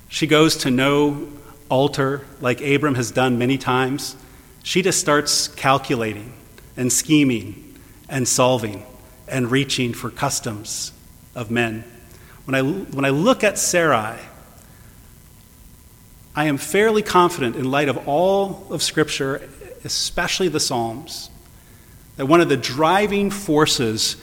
she 0.08 0.26
goes 0.26 0.56
to 0.58 0.72
no 0.72 1.28
altar 1.68 2.26
like 2.40 2.62
Abram 2.62 2.96
has 2.96 3.12
done 3.12 3.38
many 3.38 3.58
times. 3.58 4.16
She 4.64 4.82
just 4.82 5.02
starts 5.02 5.50
calculating 5.50 6.32
and 6.78 6.94
scheming 6.94 7.78
and 8.08 8.26
solving 8.26 8.86
and 9.28 9.52
reaching 9.52 9.94
for 9.94 10.10
customs 10.10 10.94
of 11.36 11.52
men. 11.52 11.84
When 12.46 12.56
I, 12.56 12.62
when 12.62 13.04
I 13.04 13.10
look 13.10 13.44
at 13.44 13.58
Sarai, 13.58 14.18
I 16.36 16.46
am 16.46 16.58
fairly 16.58 17.02
confident, 17.02 17.58
in 17.58 17.70
light 17.70 17.90
of 17.90 18.08
all 18.08 18.66
of 18.70 18.82
Scripture, 18.82 19.50
especially 19.84 20.48
the 20.48 20.62
Psalms, 20.62 21.30
that 22.20 22.26
one 22.26 22.42
of 22.42 22.50
the 22.50 22.58
driving 22.58 23.32
forces 23.32 24.18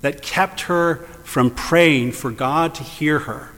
that 0.00 0.22
kept 0.22 0.62
her 0.62 0.96
from 1.22 1.50
praying 1.50 2.10
for 2.10 2.30
God 2.30 2.74
to 2.76 2.82
hear 2.82 3.18
her 3.18 3.50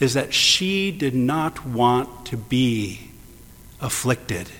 is 0.00 0.14
that 0.14 0.34
she 0.34 0.90
did 0.90 1.14
not 1.14 1.64
want 1.64 2.26
to 2.26 2.36
be 2.36 3.10
afflicted. 3.80 4.50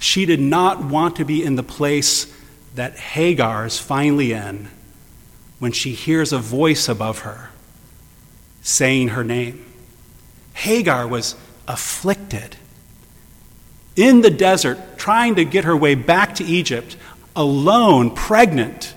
She 0.00 0.26
did 0.26 0.40
not 0.40 0.82
want 0.82 1.14
to 1.14 1.24
be 1.24 1.44
in 1.44 1.54
the 1.54 1.62
place 1.62 2.26
that 2.74 2.98
Hagar 2.98 3.66
is 3.66 3.78
finally 3.78 4.32
in 4.32 4.68
when 5.60 5.70
she 5.70 5.92
hears 5.92 6.32
a 6.32 6.38
voice 6.38 6.88
above 6.88 7.20
her 7.20 7.50
saying 8.62 9.10
her 9.10 9.22
name. 9.22 9.64
Hagar 10.54 11.06
was 11.06 11.36
afflicted 11.68 12.56
in 13.96 14.20
the 14.20 14.30
desert 14.30 14.98
trying 14.98 15.36
to 15.36 15.44
get 15.44 15.64
her 15.64 15.76
way 15.76 15.94
back 15.94 16.36
to 16.36 16.44
Egypt, 16.44 16.96
alone, 17.36 18.10
pregnant, 18.10 18.94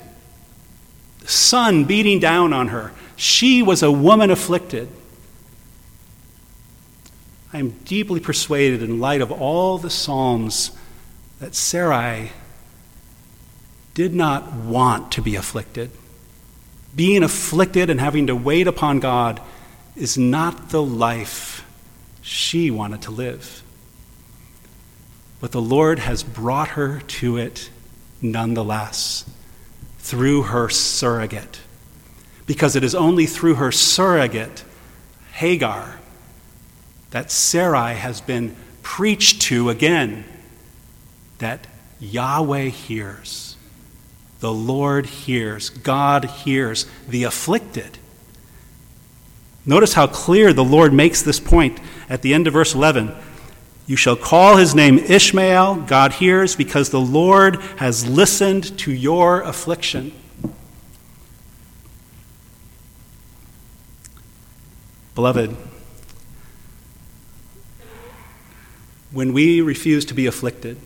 the 1.20 1.28
sun 1.28 1.84
beating 1.84 2.18
down 2.18 2.52
on 2.52 2.68
her. 2.68 2.92
She 3.16 3.62
was 3.62 3.82
a 3.82 3.92
woman 3.92 4.30
afflicted. 4.30 4.88
I 7.52 7.58
am 7.58 7.70
deeply 7.84 8.20
persuaded, 8.20 8.82
in 8.82 9.00
light 9.00 9.20
of 9.20 9.32
all 9.32 9.78
the 9.78 9.90
Psalms, 9.90 10.72
that 11.40 11.54
Sarai 11.54 12.32
did 13.94 14.14
not 14.14 14.52
want 14.52 15.12
to 15.12 15.22
be 15.22 15.34
afflicted. 15.34 15.90
Being 16.94 17.22
afflicted 17.22 17.90
and 17.90 18.00
having 18.00 18.26
to 18.26 18.36
wait 18.36 18.66
upon 18.66 19.00
God 19.00 19.40
is 19.96 20.18
not 20.18 20.70
the 20.70 20.82
life 20.82 21.64
she 22.22 22.70
wanted 22.70 23.02
to 23.02 23.10
live 23.10 23.62
but 25.40 25.52
the 25.52 25.62
Lord 25.62 26.00
has 26.00 26.22
brought 26.22 26.68
her 26.68 27.00
to 27.00 27.36
it 27.36 27.70
nonetheless. 28.20 29.24
through 29.98 30.42
her 30.44 30.70
surrogate. 30.70 31.60
Because 32.46 32.74
it 32.74 32.82
is 32.82 32.94
only 32.94 33.26
through 33.26 33.56
her 33.56 33.70
surrogate, 33.70 34.64
Hagar, 35.32 36.00
that 37.10 37.30
Sarai 37.30 37.94
has 37.94 38.22
been 38.22 38.56
preached 38.82 39.42
to 39.42 39.68
again, 39.68 40.24
that 41.38 41.66
Yahweh 42.00 42.68
hears. 42.68 43.56
The 44.40 44.52
Lord 44.52 45.04
hears. 45.04 45.68
God 45.68 46.24
hears 46.24 46.86
the 47.06 47.24
afflicted. 47.24 47.98
Notice 49.66 49.92
how 49.92 50.06
clear 50.06 50.54
the 50.54 50.64
Lord 50.64 50.94
makes 50.94 51.20
this 51.20 51.38
point 51.38 51.78
at 52.08 52.22
the 52.22 52.32
end 52.32 52.46
of 52.46 52.54
verse 52.54 52.74
11. 52.74 53.14
You 53.88 53.96
shall 53.96 54.16
call 54.16 54.58
his 54.58 54.74
name 54.74 54.98
Ishmael, 54.98 55.76
God 55.86 56.12
hears, 56.12 56.54
because 56.54 56.90
the 56.90 57.00
Lord 57.00 57.56
has 57.78 58.06
listened 58.06 58.78
to 58.80 58.92
your 58.92 59.40
affliction. 59.40 60.12
Beloved, 65.14 65.56
when 69.10 69.32
we 69.32 69.62
refuse 69.62 70.04
to 70.04 70.14
be 70.14 70.26
afflicted, 70.26 70.76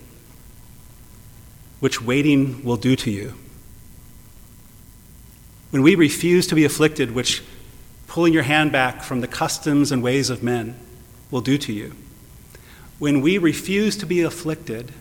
which 1.80 2.00
waiting 2.00 2.64
will 2.64 2.76
do 2.76 2.94
to 2.94 3.10
you, 3.10 3.34
when 5.70 5.82
we 5.82 5.96
refuse 5.96 6.46
to 6.46 6.54
be 6.54 6.64
afflicted, 6.64 7.10
which 7.10 7.42
pulling 8.06 8.32
your 8.32 8.44
hand 8.44 8.70
back 8.70 9.02
from 9.02 9.22
the 9.22 9.26
customs 9.26 9.90
and 9.90 10.04
ways 10.04 10.30
of 10.30 10.40
men 10.40 10.78
will 11.32 11.40
do 11.40 11.58
to 11.58 11.72
you, 11.72 11.96
when 13.02 13.20
we 13.20 13.36
refuse 13.36 13.96
to 13.96 14.06
be 14.06 14.20
afflicted 14.20 14.92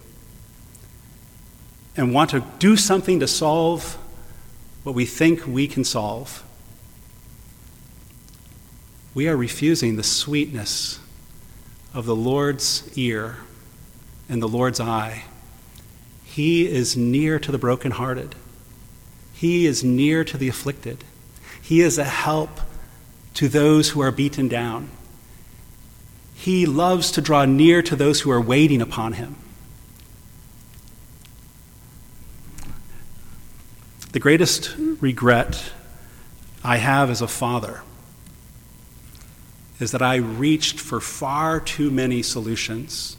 and 1.95 2.11
want 2.11 2.31
to 2.31 2.43
do 2.57 2.75
something 2.75 3.19
to 3.19 3.27
solve 3.27 3.95
what 4.81 4.95
we 4.95 5.05
think 5.05 5.45
we 5.45 5.67
can 5.67 5.83
solve, 5.83 6.43
we 9.13 9.27
are 9.29 9.37
refusing 9.37 9.97
the 9.97 10.03
sweetness 10.03 10.99
of 11.93 12.07
the 12.07 12.15
Lord's 12.15 12.91
ear 12.97 13.37
and 14.27 14.41
the 14.41 14.49
Lord's 14.49 14.79
eye. 14.79 15.25
He 16.23 16.67
is 16.67 16.97
near 16.97 17.37
to 17.37 17.51
the 17.51 17.59
brokenhearted. 17.59 18.33
He 19.31 19.67
is 19.67 19.83
near 19.83 20.23
to 20.23 20.37
the 20.37 20.47
afflicted. 20.47 21.03
He 21.61 21.81
is 21.81 21.99
a 21.99 22.03
help 22.03 22.61
to 23.35 23.47
those 23.47 23.89
who 23.89 24.01
are 24.01 24.11
beaten 24.11 24.47
down. 24.47 24.89
He 26.41 26.65
loves 26.65 27.11
to 27.11 27.21
draw 27.21 27.45
near 27.45 27.83
to 27.83 27.95
those 27.95 28.21
who 28.21 28.31
are 28.31 28.41
waiting 28.41 28.81
upon 28.81 29.13
him. 29.13 29.35
The 34.11 34.19
greatest 34.19 34.73
regret 34.99 35.71
I 36.63 36.77
have 36.77 37.11
as 37.11 37.21
a 37.21 37.27
father 37.27 37.83
is 39.79 39.91
that 39.91 40.01
I 40.01 40.15
reached 40.15 40.79
for 40.79 40.99
far 40.99 41.59
too 41.59 41.91
many 41.91 42.23
solutions 42.23 43.17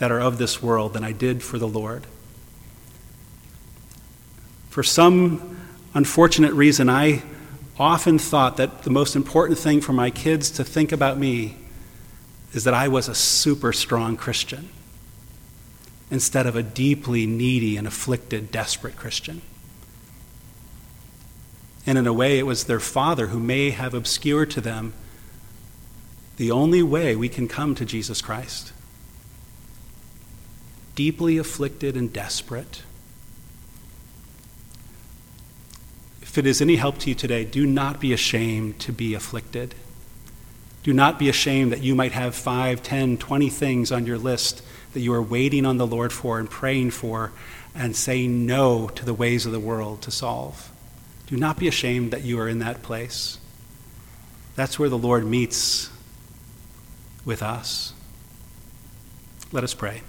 that 0.00 0.12
are 0.12 0.20
of 0.20 0.36
this 0.36 0.62
world 0.62 0.92
than 0.92 1.02
I 1.02 1.12
did 1.12 1.42
for 1.42 1.58
the 1.58 1.66
Lord. 1.66 2.06
For 4.68 4.82
some 4.82 5.56
unfortunate 5.94 6.52
reason, 6.52 6.90
I 6.90 7.22
often 7.78 8.18
thought 8.18 8.56
that 8.56 8.82
the 8.82 8.90
most 8.90 9.16
important 9.16 9.58
thing 9.58 9.80
for 9.80 9.92
my 9.92 10.10
kids 10.10 10.50
to 10.50 10.64
think 10.64 10.92
about 10.92 11.18
me 11.18 11.56
is 12.52 12.64
that 12.64 12.74
I 12.74 12.88
was 12.88 13.08
a 13.08 13.14
super 13.14 13.72
strong 13.72 14.16
Christian 14.16 14.70
instead 16.10 16.46
of 16.46 16.56
a 16.56 16.62
deeply 16.62 17.26
needy 17.26 17.76
and 17.76 17.86
afflicted, 17.86 18.50
desperate 18.50 18.96
Christian. 18.96 19.42
And 21.84 21.98
in 21.98 22.06
a 22.06 22.12
way, 22.12 22.38
it 22.38 22.46
was 22.46 22.64
their 22.64 22.80
father 22.80 23.28
who 23.28 23.38
may 23.38 23.70
have 23.70 23.94
obscured 23.94 24.50
to 24.52 24.60
them 24.60 24.92
the 26.36 26.50
only 26.50 26.82
way 26.82 27.14
we 27.16 27.28
can 27.28 27.48
come 27.48 27.74
to 27.74 27.84
Jesus 27.84 28.20
Christ. 28.20 28.72
Deeply 30.94 31.38
afflicted 31.38 31.96
and 31.96 32.12
desperate 32.12 32.82
If 36.36 36.40
it 36.44 36.46
is 36.50 36.60
any 36.60 36.76
help 36.76 36.98
to 36.98 37.08
you 37.08 37.14
today, 37.14 37.46
do 37.46 37.64
not 37.64 37.98
be 37.98 38.12
ashamed 38.12 38.78
to 38.80 38.92
be 38.92 39.14
afflicted. 39.14 39.74
Do 40.82 40.92
not 40.92 41.18
be 41.18 41.30
ashamed 41.30 41.72
that 41.72 41.82
you 41.82 41.94
might 41.94 42.12
have 42.12 42.34
five, 42.34 42.82
ten, 42.82 43.16
twenty 43.16 43.48
things 43.48 43.90
on 43.90 44.04
your 44.04 44.18
list 44.18 44.60
that 44.92 45.00
you 45.00 45.14
are 45.14 45.22
waiting 45.22 45.64
on 45.64 45.78
the 45.78 45.86
Lord 45.86 46.12
for 46.12 46.38
and 46.38 46.50
praying 46.50 46.90
for 46.90 47.32
and 47.74 47.96
saying 47.96 48.44
no 48.44 48.88
to 48.88 49.06
the 49.06 49.14
ways 49.14 49.46
of 49.46 49.52
the 49.52 49.58
world 49.58 50.02
to 50.02 50.10
solve. 50.10 50.70
Do 51.26 51.38
not 51.38 51.58
be 51.58 51.68
ashamed 51.68 52.10
that 52.10 52.22
you 52.22 52.38
are 52.38 52.50
in 52.50 52.58
that 52.58 52.82
place. 52.82 53.38
That's 54.56 54.78
where 54.78 54.90
the 54.90 54.98
Lord 54.98 55.24
meets 55.24 55.88
with 57.24 57.42
us. 57.42 57.94
Let 59.52 59.64
us 59.64 59.72
pray. 59.72 60.02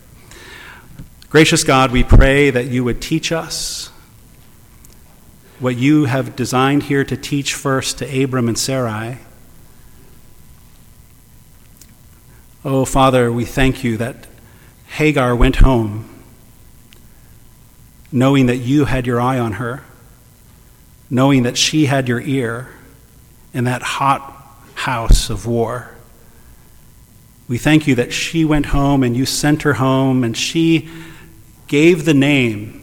Gracious 1.30 1.64
God, 1.64 1.94
we 1.94 2.04
pray 2.04 2.50
that 2.50 2.66
you 2.66 2.84
would 2.84 3.02
teach 3.02 3.32
us 3.32 3.92
what 5.60 5.76
you 5.76 6.06
have 6.06 6.36
designed 6.36 6.84
here 6.84 7.04
to 7.04 7.18
teach 7.18 7.54
first 7.54 7.98
to 7.98 8.24
Abram 8.24 8.48
and 8.48 8.58
Sarai. 8.58 9.18
Oh, 12.64 12.86
Father, 12.86 13.32
we 13.32 13.46
thank 13.46 13.84
you 13.84 13.98
that 13.98 14.28
Hagar 14.88 15.36
went 15.36 15.58
home 15.58 16.10
knowing 18.12 18.46
that 18.46 18.58
you 18.58 18.86
had 18.86 19.06
your 19.06 19.20
eye 19.20 19.40
on 19.40 19.54
her, 19.54 19.84
knowing 21.10 21.44
that 21.44 21.58
she 21.58 21.86
had 21.86 22.08
your 22.08 22.22
ear 22.22 22.70
in 23.54 23.66
that 23.66 23.82
hot 23.82 24.34
house 24.76 25.30
of 25.30 25.46
war. 25.46 25.96
We 27.48 27.58
thank 27.58 27.88
you 27.88 27.96
that 27.96 28.14
she 28.14 28.46
went 28.46 28.68
home 28.68 29.04
and 29.04 29.16
you 29.16 29.26
sent 29.26 29.64
her 29.64 29.74
home 29.74 30.24
and 30.24 30.36
she 30.38 30.90
gave 31.68 32.06
the 32.06 32.14
name 32.14 32.77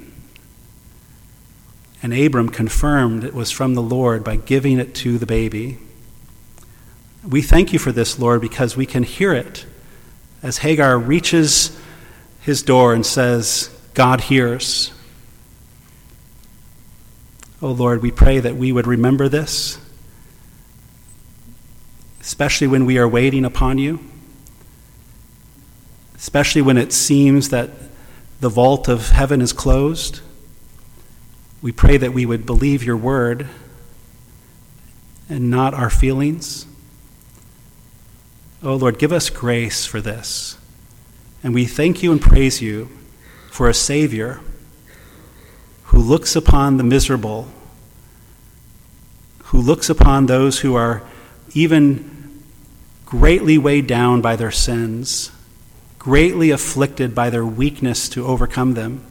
and 2.04 2.12
Abram 2.12 2.50
confirmed 2.50 3.24
it 3.24 3.32
was 3.32 3.50
from 3.50 3.72
the 3.72 3.80
Lord 3.80 4.22
by 4.22 4.36
giving 4.36 4.78
it 4.78 4.94
to 4.96 5.16
the 5.16 5.24
baby. 5.24 5.78
We 7.26 7.40
thank 7.40 7.72
you 7.72 7.78
for 7.78 7.92
this, 7.92 8.18
Lord, 8.18 8.42
because 8.42 8.76
we 8.76 8.84
can 8.84 9.04
hear 9.04 9.32
it 9.32 9.64
as 10.42 10.58
Hagar 10.58 10.98
reaches 10.98 11.74
his 12.42 12.62
door 12.62 12.92
and 12.92 13.06
says, 13.06 13.74
God 13.94 14.20
hears. 14.20 14.92
Oh 17.62 17.70
Lord, 17.70 18.02
we 18.02 18.10
pray 18.10 18.38
that 18.38 18.54
we 18.54 18.70
would 18.70 18.86
remember 18.86 19.26
this, 19.26 19.78
especially 22.20 22.66
when 22.66 22.84
we 22.84 22.98
are 22.98 23.08
waiting 23.08 23.46
upon 23.46 23.78
you, 23.78 23.98
especially 26.16 26.60
when 26.60 26.76
it 26.76 26.92
seems 26.92 27.48
that 27.48 27.70
the 28.40 28.50
vault 28.50 28.88
of 28.88 29.08
heaven 29.08 29.40
is 29.40 29.54
closed. 29.54 30.20
We 31.64 31.72
pray 31.72 31.96
that 31.96 32.12
we 32.12 32.26
would 32.26 32.44
believe 32.44 32.84
your 32.84 32.98
word 32.98 33.48
and 35.30 35.50
not 35.50 35.72
our 35.72 35.88
feelings. 35.88 36.66
Oh 38.62 38.76
Lord, 38.76 38.98
give 38.98 39.12
us 39.12 39.30
grace 39.30 39.86
for 39.86 40.02
this. 40.02 40.58
And 41.42 41.54
we 41.54 41.64
thank 41.64 42.02
you 42.02 42.12
and 42.12 42.20
praise 42.20 42.60
you 42.60 42.90
for 43.50 43.66
a 43.66 43.72
Savior 43.72 44.42
who 45.84 46.00
looks 46.00 46.36
upon 46.36 46.76
the 46.76 46.84
miserable, 46.84 47.48
who 49.44 49.58
looks 49.58 49.88
upon 49.88 50.26
those 50.26 50.60
who 50.60 50.74
are 50.74 51.02
even 51.54 52.42
greatly 53.06 53.56
weighed 53.56 53.86
down 53.86 54.20
by 54.20 54.36
their 54.36 54.50
sins, 54.50 55.30
greatly 55.98 56.50
afflicted 56.50 57.14
by 57.14 57.30
their 57.30 57.46
weakness 57.46 58.06
to 58.10 58.26
overcome 58.26 58.74
them 58.74 59.02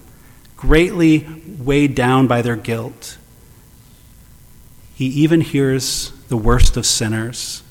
greatly 0.64 1.28
weighed 1.60 1.94
down 1.94 2.26
by 2.26 2.42
their 2.42 2.56
guilt. 2.56 3.18
He 4.96 5.08
even 5.08 5.42
hears 5.42 6.14
the 6.30 6.38
worst 6.38 6.78
of 6.78 6.86
sinners. 6.86 7.64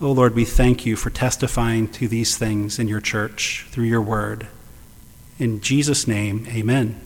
Oh 0.00 0.12
Lord, 0.12 0.34
we 0.34 0.46
thank 0.46 0.86
you 0.86 0.96
for 0.96 1.10
testifying 1.10 1.88
to 1.88 2.08
these 2.08 2.38
things 2.38 2.78
in 2.78 2.88
your 2.88 3.02
church 3.02 3.66
through 3.68 3.84
your 3.84 4.00
word. 4.00 4.48
In 5.38 5.60
Jesus' 5.60 6.08
name, 6.08 6.46
amen. 6.48 6.98